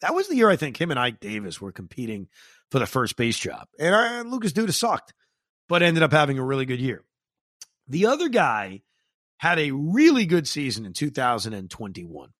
[0.00, 2.28] That was the year I think him and Ike Davis were competing
[2.70, 3.66] for the first base job.
[3.80, 5.12] And uh, Lucas Duda sucked,
[5.68, 7.02] but ended up having a really good year.
[7.88, 8.82] The other guy
[9.38, 12.30] had a really good season in 2021.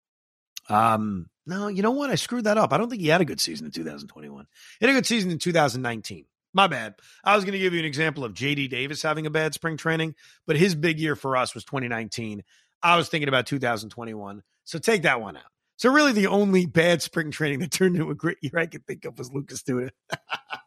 [0.68, 2.10] Um, No, you know what?
[2.10, 2.74] I screwed that up.
[2.74, 4.46] I don't think he had a good season in 2021.
[4.78, 6.26] He had a good season in 2019.
[6.52, 6.94] My bad.
[7.24, 9.78] I was going to give you an example of JD Davis having a bad spring
[9.78, 10.14] training,
[10.46, 12.44] but his big year for us was 2019.
[12.82, 14.42] I was thinking about 2021.
[14.64, 15.44] So take that one out.
[15.76, 18.86] So really the only bad spring training that turned into a great year I could
[18.86, 19.88] think of was Lucas Duda.
[20.12, 20.16] I,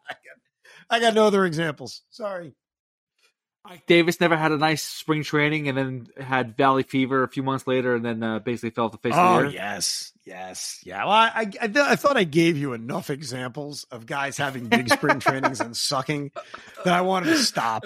[0.08, 0.36] got,
[0.90, 2.02] I got no other examples.
[2.10, 2.54] Sorry.
[3.64, 7.44] Ike Davis never had a nice spring training and then had valley fever a few
[7.44, 9.54] months later and then uh, basically fell off the face oh, of the earth.
[9.54, 10.12] yes.
[10.24, 10.80] Yes.
[10.84, 11.04] Yeah.
[11.04, 14.88] Well, I, I, th- I thought I gave you enough examples of guys having big
[14.88, 16.32] spring trainings and sucking
[16.84, 17.84] that I wanted to stop.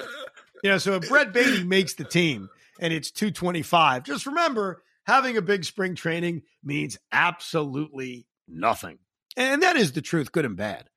[0.63, 2.49] You know, so if Brett Baty makes the team
[2.81, 8.99] and it's 225, just remember having a big spring training means absolutely nothing.
[9.37, 10.89] And that is the truth, good and bad.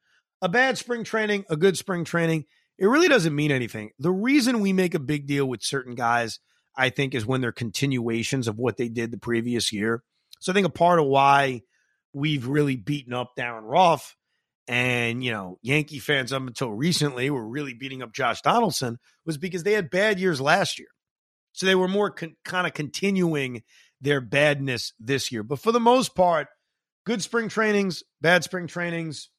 [0.42, 2.46] A bad spring training, a good spring training,
[2.80, 3.92] it really doesn't mean anything.
[4.00, 6.40] The reason we make a big deal with certain guys,
[6.78, 10.02] I think, is when they're continuations of what they did the previous year.
[10.40, 11.64] So I think a part of why
[12.14, 14.16] we've really beaten up Darin Ruf
[14.68, 19.38] and, you know, Yankee fans up until recently were really beating up Josh Donaldson was
[19.38, 20.88] because they had bad years last year.
[21.52, 23.64] So they were more con- kind of continuing
[24.00, 25.44] their badness this year.
[25.44, 26.48] But for the most part,
[27.06, 29.30] good spring trainings, bad spring trainings,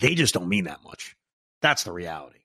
[0.00, 1.15] they just don't mean that much.
[1.66, 2.38] That's the reality.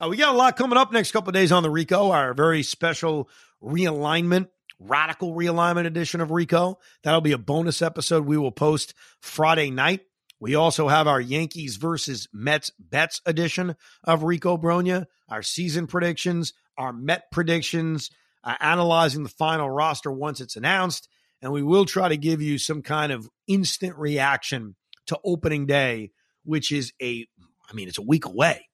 [0.00, 2.64] Uh, we got a lot coming up next couple days on the Rico, our very
[2.64, 3.28] special
[3.62, 4.48] realignment,
[4.80, 6.80] radical realignment edition of Rico.
[7.04, 10.00] That'll be a bonus episode we will post Friday night.
[10.40, 16.52] We also have our Yankees versus Mets bets edition of Rico Brogna, our season predictions,
[16.76, 18.10] our Met predictions,
[18.42, 21.08] uh, analyzing the final roster once it's announced.
[21.40, 24.74] And we will try to give you some kind of instant reaction
[25.06, 26.10] to opening day,
[26.42, 27.28] which is a
[27.70, 28.68] I mean, it's a week away,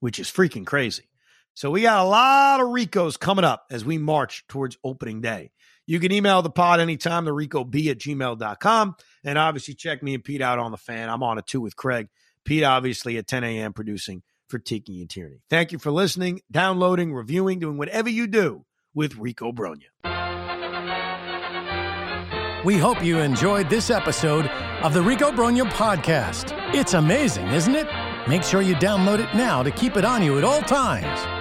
[0.00, 1.08] which is freaking crazy.
[1.54, 5.50] So we got a lot of Ricos coming up as we march towards opening day.
[5.86, 8.96] You can email the pod anytime, the Rico B at gmail.com.
[9.24, 11.08] And obviously check me and Pete out on the fan.
[11.08, 12.08] I'm on it too with Craig.
[12.44, 13.72] Pete, obviously, at 10 a.m.
[13.72, 15.42] producing for Tiki and Tierney.
[15.50, 18.64] Thank you for listening, downloading, reviewing, doing whatever you do
[18.94, 19.84] with Rico Brogna.
[22.64, 24.46] We hope you enjoyed this episode
[24.82, 26.52] of the Rico Brogna podcast.
[26.74, 27.86] It's amazing, isn't it?
[28.28, 31.39] Make sure you download it now to keep it on you at all times.